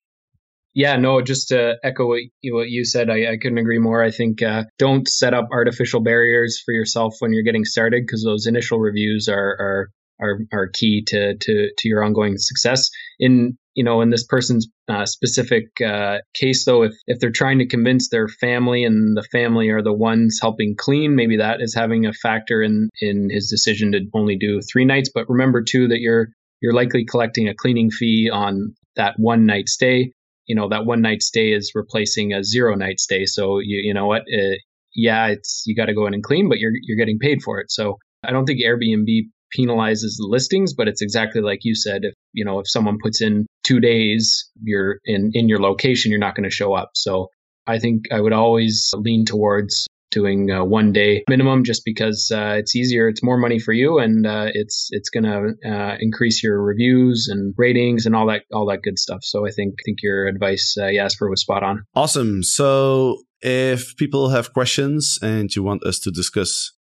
Yeah 0.75 0.97
no 0.97 1.21
just 1.21 1.49
to 1.49 1.77
echo 1.83 2.07
what 2.07 2.21
you, 2.41 2.55
what 2.55 2.69
you 2.69 2.85
said 2.85 3.11
i, 3.11 3.33
I 3.33 3.37
couldn't 3.37 3.59
agree 3.59 3.79
more. 3.79 4.03
I 4.03 4.11
think 4.11 4.43
uh, 4.43 4.65
don't 4.79 5.09
set 5.09 5.35
up 5.35 5.49
artificial 5.53 6.01
barriers 6.01 6.63
for 6.65 6.73
yourself 6.73 7.15
when 7.19 7.33
you're 7.33 7.43
getting 7.43 7.65
started 7.65 8.05
because 8.07 8.25
those 8.25 8.47
initial 8.47 8.79
reviews 8.79 9.29
are 9.29 9.37
are 9.37 9.91
are, 10.21 10.39
are 10.53 10.69
key 10.69 11.03
to, 11.09 11.37
to 11.37 11.71
to 11.77 11.89
your 11.89 12.03
ongoing 12.05 12.35
success. 12.37 12.89
In 13.19 13.59
you 13.75 13.85
know, 13.85 14.01
in 14.03 14.11
this 14.11 14.25
person's 14.25 14.69
uh, 14.89 15.07
specific 15.07 15.81
uh, 15.81 16.19
case, 16.35 16.65
though, 16.65 16.83
if, 16.83 16.93
if 17.07 17.19
they're 17.21 17.31
trying 17.31 17.59
to 17.59 17.67
convince 17.67 18.09
their 18.09 18.29
family 18.29 18.85
and 18.85 19.17
the 19.17 19.27
family 19.33 19.71
are 19.71 19.83
the 19.83 19.93
ones 19.93 20.39
helping 20.41 20.75
clean, 20.77 21.17
maybe 21.17 21.39
that 21.39 21.61
is 21.61 21.75
having 21.75 22.07
a 22.07 22.13
factor 22.13 22.63
in 22.63 22.91
in 23.01 23.29
his 23.31 23.49
decision 23.49 23.93
to 23.93 24.01
only 24.15 24.37
do 24.37 24.61
three 24.61 24.85
nights. 24.85 25.11
But 25.15 25.29
remember 25.29 25.63
too 25.63 25.89
that 25.89 26.01
you're 26.01 26.29
you're 26.61 26.75
likely 26.75 27.05
collecting 27.05 27.49
a 27.49 27.55
cleaning 27.55 27.91
fee 27.91 28.31
on 28.33 28.75
that 28.97 29.15
one 29.17 29.47
night 29.47 29.69
stay. 29.69 30.13
You 30.47 30.57
know, 30.57 30.69
that 30.69 30.85
one 30.85 31.01
night 31.01 31.23
stay 31.23 31.53
is 31.53 31.73
replacing 31.75 32.33
a 32.33 32.45
zero 32.45 32.75
night 32.75 33.01
stay. 33.01 33.25
So 33.27 33.59
you 33.59 33.81
you 33.83 33.95
know 33.95 34.07
what? 34.07 34.23
Uh, 34.23 34.57
yeah, 34.95 35.29
it's 35.29 35.63
you 35.67 35.75
got 35.75 35.87
to 35.87 35.95
go 35.95 36.07
in 36.07 36.15
and 36.15 36.23
clean, 36.23 36.49
but 36.49 36.59
you're 36.59 36.73
you're 36.83 36.99
getting 36.99 37.19
paid 37.19 37.43
for 37.43 37.59
it. 37.61 37.71
So 37.71 37.97
I 38.23 38.33
don't 38.33 38.45
think 38.45 38.61
Airbnb 38.61 39.31
penalizes 39.57 40.17
the 40.19 40.27
listings, 40.29 40.75
but 40.75 40.89
it's 40.89 41.03
exactly 41.03 41.41
like 41.41 41.61
you 41.63 41.75
said. 41.75 42.05
If 42.05 42.15
you 42.33 42.45
know 42.45 42.59
if 42.59 42.69
someone 42.69 42.99
puts 43.03 43.21
in 43.21 43.47
two 43.65 43.81
days, 43.81 44.51
you're 44.63 44.99
in 45.05 45.31
in 45.35 45.49
your 45.49 45.61
location, 45.61 46.11
you're 46.11 46.21
not 46.21 46.35
going 46.35 46.49
to 46.49 46.55
show 46.55 46.75
up. 46.75 46.91
So 46.95 47.29
I 47.67 47.79
think 47.79 48.05
I 48.13 48.21
would 48.21 48.33
always 48.33 48.91
lean 48.95 49.25
towards 49.25 49.87
doing 50.13 50.51
uh, 50.51 50.63
one 50.63 50.93
day 50.93 51.25
minimum 51.29 51.65
just 51.65 51.83
because 51.85 52.31
uh, 52.33 52.55
it's 52.59 52.77
easier 52.77 53.09
it's 53.09 53.23
more 53.23 53.39
money 53.39 53.59
for 53.59 53.73
you 53.73 53.99
and 53.99 54.27
uh, 54.27 54.47
it's 54.53 54.89
it's 54.93 55.09
going 55.09 55.25
to 55.25 55.69
uh, 55.69 55.97
increase 55.99 56.43
your 56.45 56.63
reviews 56.63 57.29
and 57.31 57.55
ratings 57.57 58.07
and 58.07 58.15
all 58.15 58.27
that 58.27 58.43
all 58.53 58.67
that 58.67 58.83
good 58.83 58.99
stuff 58.99 59.21
so 59.23 59.47
i 59.47 59.51
think 59.51 59.75
I 59.81 59.83
think 59.85 59.99
your 60.03 60.29
advice 60.29 60.77
uh, 60.81 60.93
jasper 60.93 61.29
was 61.29 61.41
spot 61.41 61.63
on 61.63 61.85
awesome 61.95 62.43
so 62.43 63.23
if 63.41 63.97
people 63.97 64.29
have 64.29 64.53
questions 64.53 65.19
and 65.23 65.55
you 65.57 65.63
want 65.63 65.83
us 65.85 65.99
to 66.01 66.11
discuss 66.11 66.73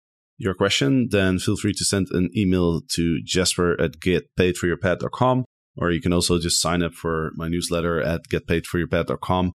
your 0.41 0.53
question, 0.53 1.07
then 1.11 1.39
feel 1.39 1.57
free 1.57 1.73
to 1.73 1.85
send 1.85 2.07
an 2.11 2.29
email 2.35 2.81
to 2.95 3.21
jasper 3.23 3.79
at 3.79 3.99
getpaidforyourpad.com, 3.99 5.45
or 5.77 5.91
you 5.91 6.01
can 6.01 6.13
also 6.13 6.39
just 6.39 6.61
sign 6.61 6.83
up 6.83 6.93
for 6.93 7.31
my 7.35 7.47
newsletter 7.47 8.01
at 8.01 8.21
getpaidforyourpad.com. 8.29 9.53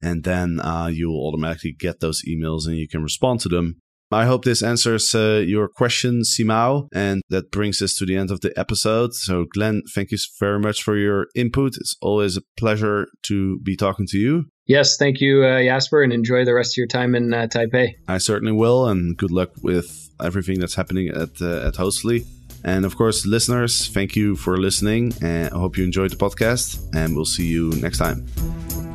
and 0.00 0.24
then 0.24 0.60
uh, 0.60 0.86
you 0.86 1.08
will 1.08 1.26
automatically 1.26 1.74
get 1.76 2.00
those 2.00 2.22
emails 2.28 2.66
and 2.66 2.76
you 2.76 2.88
can 2.88 3.02
respond 3.02 3.40
to 3.40 3.48
them. 3.48 3.80
I 4.10 4.24
hope 4.24 4.44
this 4.44 4.62
answers 4.62 5.14
uh, 5.14 5.42
your 5.46 5.68
question, 5.68 6.22
Simao, 6.22 6.88
and 6.94 7.22
that 7.28 7.50
brings 7.50 7.82
us 7.82 7.94
to 7.94 8.06
the 8.06 8.16
end 8.16 8.30
of 8.30 8.40
the 8.40 8.58
episode. 8.58 9.14
So, 9.14 9.44
Glenn, 9.52 9.82
thank 9.94 10.10
you 10.10 10.18
very 10.40 10.58
much 10.58 10.82
for 10.82 10.96
your 10.96 11.26
input. 11.34 11.76
It's 11.76 11.96
always 12.00 12.36
a 12.36 12.42
pleasure 12.56 13.08
to 13.24 13.58
be 13.60 13.76
talking 13.76 14.06
to 14.08 14.18
you. 14.18 14.46
Yes, 14.66 14.96
thank 14.98 15.20
you, 15.20 15.44
uh, 15.44 15.62
Jasper, 15.62 16.02
and 16.02 16.12
enjoy 16.12 16.44
the 16.44 16.54
rest 16.54 16.74
of 16.74 16.76
your 16.76 16.86
time 16.86 17.14
in 17.14 17.32
uh, 17.32 17.46
Taipei. 17.46 17.94
I 18.06 18.18
certainly 18.18 18.52
will, 18.52 18.86
and 18.86 19.16
good 19.16 19.30
luck 19.30 19.50
with 19.62 20.10
everything 20.22 20.60
that's 20.60 20.74
happening 20.74 21.08
at 21.08 21.40
uh, 21.40 21.66
at 21.66 21.74
Hostfully. 21.74 22.26
And 22.64 22.84
of 22.84 22.96
course, 22.96 23.24
listeners, 23.24 23.88
thank 23.88 24.16
you 24.16 24.36
for 24.36 24.58
listening. 24.58 25.12
And 25.22 25.52
I 25.54 25.58
hope 25.58 25.78
you 25.78 25.84
enjoyed 25.84 26.10
the 26.10 26.16
podcast, 26.16 26.94
and 26.94 27.14
we'll 27.14 27.24
see 27.24 27.46
you 27.46 27.70
next 27.80 27.98
time. 27.98 28.26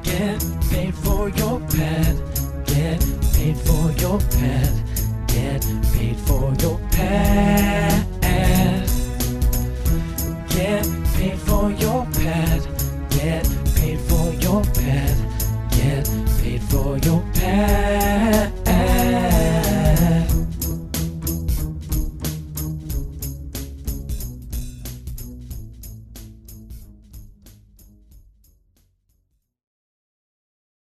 Get 0.04 0.45
paid 0.69 0.93
for 0.95 1.30
your 1.30 1.60
pad. 1.62 2.21
Get 2.65 2.99
paid 3.34 3.58
for 3.58 3.91
your 3.93 4.19
pad. 4.19 4.92
Paid 6.04 6.18
for 6.18 6.54
your 6.60 6.78
pad. 6.92 8.12